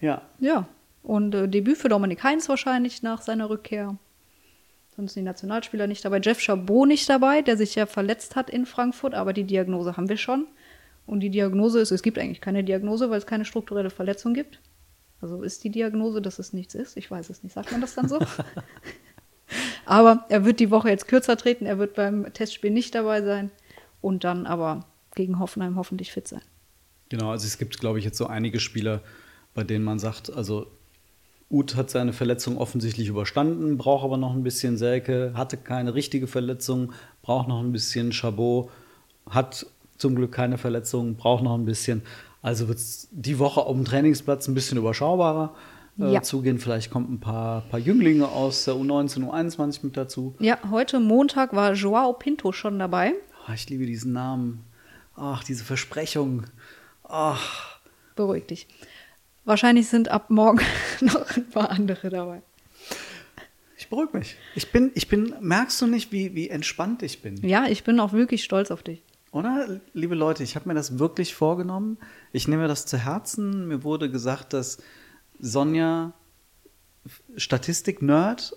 Ja, 0.00 0.22
Ja. 0.40 0.66
Und 1.02 1.36
äh, 1.36 1.48
Debüt 1.48 1.76
für 1.78 1.88
Dominik 1.88 2.24
Heinz 2.24 2.48
wahrscheinlich 2.48 3.04
nach 3.04 3.22
seiner 3.22 3.48
Rückkehr. 3.48 3.96
Sonst 4.96 5.12
sind 5.12 5.24
die 5.24 5.26
Nationalspieler 5.26 5.86
nicht 5.86 6.04
dabei. 6.04 6.20
Jeff 6.20 6.40
Chabot 6.40 6.88
nicht 6.88 7.08
dabei, 7.08 7.42
der 7.42 7.58
sich 7.58 7.74
ja 7.74 7.84
verletzt 7.84 8.34
hat 8.34 8.48
in 8.48 8.64
Frankfurt, 8.64 9.14
aber 9.14 9.34
die 9.34 9.44
Diagnose 9.44 9.96
haben 9.96 10.08
wir 10.08 10.16
schon. 10.16 10.46
Und 11.04 11.20
die 11.20 11.30
Diagnose 11.30 11.80
ist, 11.80 11.90
es 11.90 12.02
gibt 12.02 12.18
eigentlich 12.18 12.40
keine 12.40 12.64
Diagnose, 12.64 13.10
weil 13.10 13.18
es 13.18 13.26
keine 13.26 13.44
strukturelle 13.44 13.90
Verletzung 13.90 14.32
gibt. 14.32 14.60
Also 15.20 15.42
ist 15.42 15.64
die 15.64 15.70
Diagnose, 15.70 16.22
dass 16.22 16.38
es 16.38 16.52
nichts 16.52 16.74
ist. 16.74 16.96
Ich 16.96 17.10
weiß 17.10 17.30
es 17.30 17.42
nicht. 17.42 17.52
Sagt 17.52 17.72
man 17.72 17.80
das 17.80 17.94
dann 17.94 18.08
so? 18.08 18.18
aber 19.84 20.24
er 20.30 20.44
wird 20.44 20.60
die 20.60 20.70
Woche 20.70 20.88
jetzt 20.88 21.08
kürzer 21.08 21.36
treten. 21.36 21.66
Er 21.66 21.78
wird 21.78 21.94
beim 21.94 22.32
Testspiel 22.32 22.70
nicht 22.70 22.94
dabei 22.94 23.22
sein. 23.22 23.50
Und 24.00 24.24
dann 24.24 24.46
aber 24.46 24.86
gegen 25.14 25.38
Hoffenheim 25.38 25.76
hoffentlich 25.76 26.12
fit 26.12 26.26
sein. 26.26 26.42
Genau, 27.08 27.30
also 27.30 27.46
es 27.46 27.58
gibt, 27.58 27.78
glaube 27.78 27.98
ich, 27.98 28.04
jetzt 28.04 28.18
so 28.18 28.26
einige 28.26 28.60
Spieler, 28.60 29.02
bei 29.54 29.62
denen 29.62 29.84
man 29.84 29.98
sagt, 29.98 30.30
also 30.32 30.66
Uth 31.50 31.76
hat 31.76 31.90
seine 31.90 32.12
Verletzung 32.12 32.58
offensichtlich 32.58 33.08
überstanden, 33.08 33.78
braucht 33.78 34.04
aber 34.04 34.16
noch 34.16 34.32
ein 34.34 34.42
bisschen 34.42 34.76
Selke, 34.76 35.32
hatte 35.36 35.56
keine 35.56 35.94
richtige 35.94 36.26
Verletzung, 36.26 36.92
braucht 37.22 37.46
noch 37.48 37.60
ein 37.60 37.70
bisschen 37.72 38.12
Chabot, 38.12 38.68
hat 39.30 39.64
zum 39.96 40.16
Glück 40.16 40.32
keine 40.32 40.58
Verletzung, 40.58 41.14
braucht 41.16 41.44
noch 41.44 41.54
ein 41.54 41.64
bisschen. 41.64 42.02
Also 42.42 42.68
wird 42.68 42.78
es 42.78 43.08
die 43.12 43.38
Woche 43.38 43.60
auf 43.60 43.74
dem 43.76 43.84
Trainingsplatz 43.84 44.48
ein 44.48 44.54
bisschen 44.54 44.76
überschaubarer 44.78 45.54
äh, 45.98 46.12
Ja. 46.14 46.22
zugehen. 46.22 46.58
Vielleicht 46.58 46.90
kommt 46.90 47.10
ein 47.10 47.20
paar, 47.20 47.62
paar 47.62 47.80
Jünglinge 47.80 48.28
aus 48.28 48.64
der 48.64 48.74
U19, 48.74 49.28
U21 49.30 49.80
mit 49.82 49.96
dazu. 49.96 50.34
Ja, 50.40 50.58
heute 50.70 51.00
Montag 51.00 51.54
war 51.54 51.72
Joao 51.74 52.12
Pinto 52.12 52.52
schon 52.52 52.78
dabei. 52.78 53.14
Ah, 53.46 53.54
ich 53.54 53.68
liebe 53.70 53.86
diesen 53.86 54.12
Namen. 54.12 54.64
Ach, 55.16 55.42
diese 55.44 55.64
Versprechung. 55.64 56.44
Ach. 57.04 57.78
Beruhig 58.16 58.46
dich. 58.46 58.66
Wahrscheinlich 59.46 59.88
sind 59.88 60.10
ab 60.10 60.28
morgen 60.28 60.60
noch 61.00 61.36
ein 61.36 61.48
paar 61.48 61.70
andere 61.70 62.10
dabei. 62.10 62.42
Ich 63.78 63.88
beruhige 63.88 64.18
mich. 64.18 64.36
Ich 64.56 64.72
bin, 64.72 64.90
ich 64.94 65.06
bin, 65.08 65.34
merkst 65.40 65.80
du 65.80 65.86
nicht, 65.86 66.10
wie, 66.10 66.34
wie 66.34 66.50
entspannt 66.50 67.02
ich 67.04 67.22
bin? 67.22 67.36
Ja, 67.46 67.66
ich 67.68 67.84
bin 67.84 68.00
auch 68.00 68.12
wirklich 68.12 68.42
stolz 68.42 68.72
auf 68.72 68.82
dich. 68.82 69.02
Oder, 69.30 69.80
liebe 69.92 70.16
Leute, 70.16 70.42
ich 70.42 70.56
habe 70.56 70.68
mir 70.68 70.74
das 70.74 70.98
wirklich 70.98 71.34
vorgenommen. 71.34 71.96
Ich 72.32 72.48
nehme 72.48 72.66
das 72.66 72.86
zu 72.86 72.98
Herzen. 72.98 73.68
Mir 73.68 73.84
wurde 73.84 74.10
gesagt, 74.10 74.52
dass 74.52 74.78
Sonja 75.38 76.12
Statistik-Nerd 77.36 78.52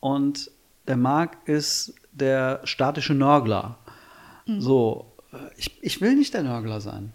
und 0.00 0.50
der 0.86 0.98
Marc 0.98 1.48
ist 1.48 1.94
der 2.12 2.60
statische 2.64 3.14
Nörgler. 3.14 3.78
So, 4.58 5.14
äh, 5.32 5.36
ich, 5.56 5.82
ich 5.82 6.00
will 6.00 6.14
nicht 6.14 6.34
der 6.34 6.42
Nörgler 6.42 6.80
sein. 6.80 7.12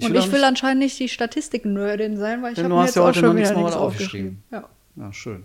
Und 0.00 0.16
auch 0.16 0.26
ich 0.26 0.32
will 0.32 0.44
anscheinend 0.44 0.82
nicht 0.82 0.98
die 0.98 1.08
Statistik-Nerdin 1.08 2.16
sein, 2.16 2.42
weil 2.42 2.52
ich 2.52 2.58
habe 2.58 2.68
du 2.68 2.74
mir 2.74 2.80
hast 2.80 2.88
jetzt 2.90 2.96
ja 2.96 3.02
auch 3.08 3.14
schon 3.14 3.36
wieder 3.36 3.54
nichts 3.54 3.74
aufgeschrieben. 3.74 3.78
aufgeschrieben. 3.78 4.42
Ja. 4.50 4.68
Ja, 4.96 5.12
schön. 5.12 5.44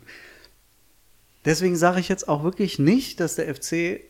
Deswegen 1.45 1.75
sage 1.75 1.99
ich 1.99 2.09
jetzt 2.09 2.27
auch 2.27 2.43
wirklich 2.43 2.79
nicht, 2.79 3.19
dass 3.19 3.35
der 3.35 3.53
FC 3.53 4.01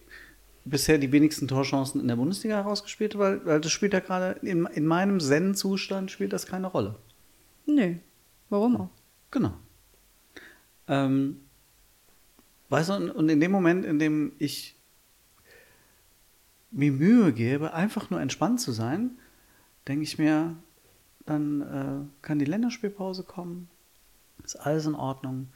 bisher 0.65 0.97
die 0.97 1.11
wenigsten 1.11 1.47
Torchancen 1.47 2.01
in 2.01 2.07
der 2.07 2.15
Bundesliga 2.15 2.55
herausgespielt 2.55 3.15
hat, 3.15 3.19
weil, 3.19 3.45
weil 3.45 3.61
das 3.61 3.71
spielt 3.71 3.93
ja 3.93 3.99
gerade 3.99 4.39
in, 4.41 4.65
in 4.65 4.85
meinem 4.85 5.19
Zen-Zustand 5.19 6.11
spielt 6.11 6.33
das 6.33 6.47
keine 6.47 6.67
Rolle. 6.67 6.95
Nö. 7.65 7.95
Warum 8.49 8.77
auch? 8.77 8.89
Genau. 9.31 9.53
Ähm, 10.87 11.41
weißt 12.69 12.89
du, 12.89 12.93
und, 12.93 13.11
und 13.11 13.29
in 13.29 13.39
dem 13.39 13.51
Moment, 13.51 13.85
in 13.85 13.99
dem 13.99 14.33
ich 14.39 14.75
mir 16.71 16.91
Mühe 16.91 17.31
gebe, 17.33 17.73
einfach 17.73 18.09
nur 18.09 18.21
entspannt 18.21 18.59
zu 18.59 18.71
sein, 18.71 19.11
denke 19.89 20.03
ich 20.03 20.17
mir, 20.17 20.55
dann 21.25 21.61
äh, 21.61 22.21
kann 22.21 22.39
die 22.39 22.45
Länderspielpause 22.45 23.23
kommen, 23.23 23.69
ist 24.43 24.55
alles 24.55 24.85
in 24.85 24.95
Ordnung 24.95 25.49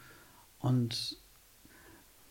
und 0.60 1.18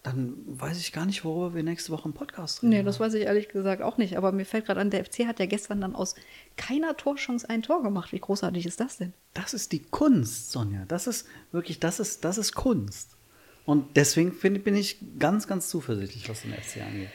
dann 0.03 0.35
weiß 0.47 0.79
ich 0.79 0.93
gar 0.93 1.07
nicht, 1.07 1.25
worüber 1.25 1.55
wir 1.55 1.62
nächste 1.62 1.93
Woche 1.93 2.09
im 2.09 2.12
Podcast 2.12 2.61
reden. 2.61 2.71
Nee, 2.71 2.83
das 2.83 2.99
weiß 2.99 3.15
ich 3.15 3.23
ehrlich 3.23 3.49
gesagt 3.49 3.83
auch 3.83 3.99
nicht. 3.99 4.17
Aber 4.17 4.33
mir 4.33 4.45
fällt 4.45 4.67
gerade 4.67 4.81
an, 4.81 4.91
der 4.91 5.05
FC 5.05 5.27
hat 5.27 5.38
ja 5.38 5.47
gestern 5.47 5.81
dann 5.81 5.95
aus 5.95 6.17
keiner 6.57 6.97
Torchance 6.97 7.49
ein 7.49 7.62
Tor 7.62 7.85
gemacht. 7.85 8.11
Wie 8.11 8.19
großartig 8.19 8.67
ist 8.67 8.81
das 8.81 8.97
denn? 8.97 9.12
Das 9.33 9.55
ist 9.55 9.71
die 9.71 9.79
Kunst, 9.79 10.51
Sonja. 10.51 10.85
Das 10.88 11.07
ist 11.07 11.29
wirklich, 11.53 11.79
das 11.79 12.01
ist, 12.01 12.25
das 12.25 12.37
ist 12.37 12.55
Kunst. 12.55 13.17
Und 13.65 13.97
deswegen 13.97 14.33
find, 14.33 14.65
bin 14.65 14.75
ich 14.75 14.99
ganz, 15.21 15.47
ganz 15.47 15.69
zuversichtlich, 15.69 16.29
was 16.29 16.43
den 16.43 16.53
FC 16.53 16.83
angeht. 16.83 17.11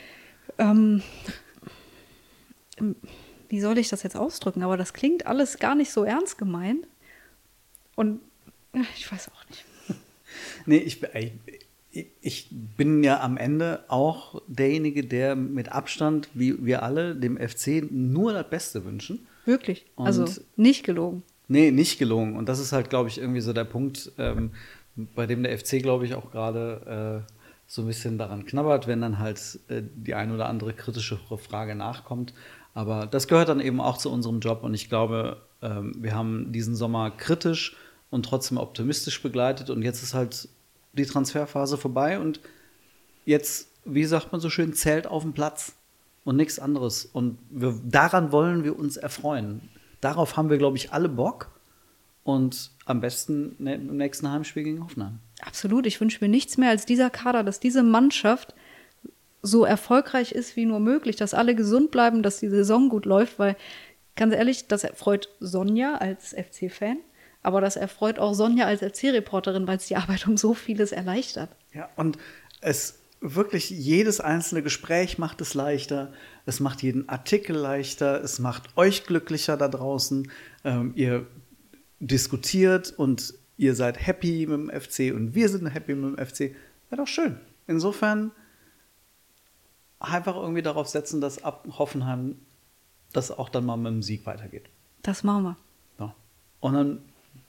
Ähm, 0.58 1.04
wie 3.50 3.60
soll 3.62 3.78
ich 3.78 3.90
das 3.90 4.04
jetzt 4.04 4.16
ausdrücken? 4.18 4.64
Aber 4.64 4.78
das 4.78 4.94
klingt 4.94 5.26
alles 5.28 5.60
gar 5.60 5.76
nicht 5.76 5.92
so 5.92 6.04
ernst 6.04 6.38
gemeint. 6.38 6.86
Und 7.96 8.20
ich 8.96 9.12
weiß 9.12 9.30
auch 9.30 9.50
nicht. 9.50 9.66
Nee, 10.66 10.78
ich, 10.78 11.02
ich, 11.92 12.08
ich 12.22 12.48
bin 12.52 13.04
ja 13.04 13.22
am 13.22 13.38
Ende 13.38 13.86
auch 13.88 14.42
derjenige, 14.48 15.04
der 15.04 15.36
mit 15.36 15.72
Abstand, 15.72 16.30
wie 16.34 16.64
wir 16.66 16.84
alle, 16.84 17.16
dem 17.16 17.38
FC 17.38 17.90
nur 17.90 18.34
das 18.34 18.48
Beste 18.50 18.84
wünschen. 18.86 19.26
Wirklich. 19.46 19.86
also 19.96 20.24
Und- 20.24 20.42
nicht 20.58 20.84
gelogen. 20.84 21.24
Nee, 21.48 21.72
nicht 21.72 21.98
gelungen. 21.98 22.36
Und 22.36 22.50
das 22.50 22.60
ist 22.60 22.74
halt, 22.74 22.90
glaube 22.90 23.08
ich, 23.10 23.18
irgendwie 23.20 23.40
so 23.40 23.54
der 23.54 23.64
Punkt, 23.64 24.12
ähm, 24.18 24.52
bei 25.16 25.26
dem 25.26 25.42
der 25.44 25.58
FC, 25.58 25.82
glaube 25.82 26.06
ich, 26.06 26.14
auch 26.14 26.30
gerade 26.32 27.24
äh, 27.26 27.32
so 27.66 27.82
ein 27.84 27.88
bisschen 27.88 28.18
daran 28.18 28.46
knabbert, 28.46 28.86
wenn 28.88 29.00
dann 29.02 29.18
halt 29.20 29.40
äh, 29.70 29.82
die 29.82 30.14
ein 30.14 30.32
oder 30.32 30.50
andere 30.50 30.74
kritischere 30.74 31.38
Frage 31.38 31.74
nachkommt. 31.74 32.34
Aber 32.78 33.08
das 33.08 33.28
gehört 33.28 33.50
dann 33.50 33.60
eben 33.60 33.82
auch 33.82 33.98
zu 33.98 34.12
unserem 34.12 34.40
Job. 34.40 34.62
Und 34.62 34.76
ich 34.76 34.88
glaube, 34.88 35.42
ähm, 35.64 35.96
wir 35.98 36.14
haben 36.14 36.52
diesen 36.52 36.76
Sommer 36.76 37.10
kritisch 37.10 37.76
und 38.12 38.24
trotzdem 38.24 38.60
optimistisch 38.60 39.24
begleitet. 39.24 39.72
Und 39.72 39.82
jetzt 39.82 40.04
ist 40.04 40.14
halt 40.14 40.48
die 40.94 41.08
Transferphase 41.08 41.80
vorbei. 41.80 42.20
Und 42.20 42.40
jetzt, 43.26 43.70
wie 43.84 44.06
sagt 44.06 44.32
man 44.32 44.40
so 44.40 44.52
schön, 44.52 44.74
zählt 44.74 45.08
auf 45.08 45.24
dem 45.24 45.34
Platz 45.34 45.74
und 46.24 46.36
nichts 46.36 46.60
anderes. 46.60 47.06
Und 47.06 47.40
wir, 47.50 47.82
daran 47.84 48.32
wollen 48.32 48.64
wir 48.64 48.78
uns 48.78 48.96
erfreuen. 48.96 49.70
Darauf 50.00 50.38
haben 50.38 50.52
wir, 50.52 50.60
glaube 50.60 50.78
ich, 50.78 50.94
alle 50.94 51.10
Bock. 51.10 51.50
Und 52.24 52.70
am 52.86 53.02
besten 53.02 53.56
ne, 53.58 53.74
im 53.74 53.98
nächsten 53.98 54.30
Heimspiel 54.30 54.62
gegen 54.62 54.84
Hoffenheim. 54.84 55.18
Absolut. 55.42 55.88
Ich 55.88 56.00
wünsche 56.00 56.24
mir 56.24 56.30
nichts 56.30 56.58
mehr 56.58 56.70
als 56.70 56.86
dieser 56.86 57.10
Kader, 57.10 57.44
dass 57.44 57.60
diese 57.60 57.82
Mannschaft 57.82 58.54
so 59.42 59.66
erfolgreich 59.66 60.32
ist 60.32 60.56
wie 60.56 60.66
nur 60.66 60.80
möglich, 60.80 61.16
dass 61.16 61.34
alle 61.34 61.56
gesund 61.56 61.92
bleiben, 61.92 62.24
dass 62.24 62.40
die 62.40 62.50
Saison 62.50 62.90
gut 62.90 63.06
läuft, 63.06 63.40
weil 63.40 63.56
ganz 64.16 64.34
ehrlich, 64.34 64.68
das 64.68 64.84
erfreut 64.84 65.30
Sonja 65.40 65.96
als 65.96 66.34
FC-Fan, 66.34 66.98
aber 67.44 67.62
das 67.62 67.76
erfreut 67.76 68.20
auch 68.20 68.34
Sonja 68.34 68.66
als 68.66 68.82
FC-Reporterin, 68.82 69.68
weil 69.68 69.78
es 69.78 69.88
die 69.88 69.96
Arbeit 69.96 70.28
um 70.28 70.38
so 70.38 70.54
vieles 70.54 70.92
erleichtert. 70.92 71.50
Ja, 71.74 71.90
und 71.96 72.18
es 72.62 73.00
wirklich 73.22 73.70
jedes 73.70 74.20
einzelne 74.20 74.62
Gespräch 74.62 75.18
macht 75.18 75.42
es 75.42 75.54
leichter, 75.54 76.14
es 76.46 76.60
macht 76.60 76.84
jeden 76.84 77.10
Artikel 77.10 77.56
leichter, 77.56 78.22
es 78.24 78.40
macht 78.40 78.78
euch 78.78 79.06
glücklicher 79.06 79.58
da 79.58 79.68
draußen. 79.68 80.32
Ähm, 80.64 80.94
ihr 80.96 81.26
diskutiert 82.00 82.94
und 82.96 83.34
ihr 83.58 83.74
seid 83.76 84.06
happy 84.06 84.46
mit 84.48 84.60
dem 84.60 84.82
FC 84.82 85.16
und 85.16 85.34
wir 85.34 85.50
sind 85.50 85.68
happy 85.68 85.96
mit 85.96 86.18
dem 86.18 86.26
FC. 86.26 86.40
Wäre 86.90 87.02
doch 87.02 87.08
schön. 87.08 87.40
Insofern 87.66 88.32
einfach 90.00 90.36
irgendwie 90.36 90.62
darauf 90.62 90.88
setzen, 90.88 91.22
dass 91.22 91.44
ab 91.44 91.68
Hoffenheim 91.78 92.38
das 93.14 93.32
auch 93.32 93.50
dann 93.50 93.66
mal 93.66 93.78
mit 93.78 93.92
dem 93.92 94.04
Sieg 94.04 94.26
weitergeht. 94.26 94.70
Das 95.02 95.24
machen 95.24 95.44
wir. 95.44 95.58
Ja. 96.00 96.16
Und 96.60 96.74
dann 96.74 97.02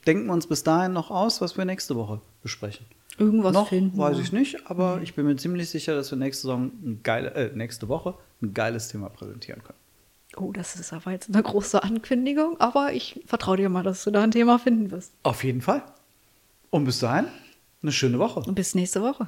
denken 0.07 0.27
wir 0.27 0.33
uns 0.33 0.47
bis 0.47 0.63
dahin 0.63 0.93
noch 0.93 1.11
aus, 1.11 1.41
was 1.41 1.57
wir 1.57 1.65
nächste 1.65 1.95
Woche 1.95 2.21
besprechen. 2.41 2.85
Irgendwas 3.17 3.53
noch 3.53 3.69
finden. 3.69 3.97
weiß 3.97 4.17
wir. 4.17 4.23
ich 4.23 4.31
nicht, 4.31 4.69
aber 4.69 5.01
ich 5.01 5.13
bin 5.13 5.25
mir 5.25 5.35
ziemlich 5.35 5.69
sicher, 5.69 5.93
dass 5.95 6.09
wir 6.09 6.17
nächste, 6.17 6.43
Saison 6.43 6.71
ein 6.83 7.01
geile, 7.03 7.33
äh, 7.33 7.55
nächste 7.55 7.89
Woche 7.89 8.15
ein 8.41 8.53
geiles 8.53 8.87
Thema 8.87 9.09
präsentieren 9.09 9.61
können. 9.63 9.77
Oh, 10.37 10.51
das 10.53 10.75
ist 10.75 10.93
aber 10.93 11.11
jetzt 11.11 11.29
eine 11.33 11.43
große 11.43 11.83
Ankündigung, 11.83 12.59
aber 12.59 12.93
ich 12.93 13.19
vertraue 13.25 13.57
dir 13.57 13.67
mal, 13.67 13.83
dass 13.83 14.03
du 14.03 14.11
da 14.11 14.23
ein 14.23 14.31
Thema 14.31 14.57
finden 14.57 14.91
wirst. 14.91 15.11
Auf 15.23 15.43
jeden 15.43 15.61
Fall. 15.61 15.83
Und 16.69 16.85
bis 16.85 16.99
dahin 16.99 17.25
eine 17.81 17.91
schöne 17.91 18.19
Woche. 18.19 18.41
Und 18.41 18.55
bis 18.55 18.75
nächste 18.75 19.01
Woche. 19.01 19.27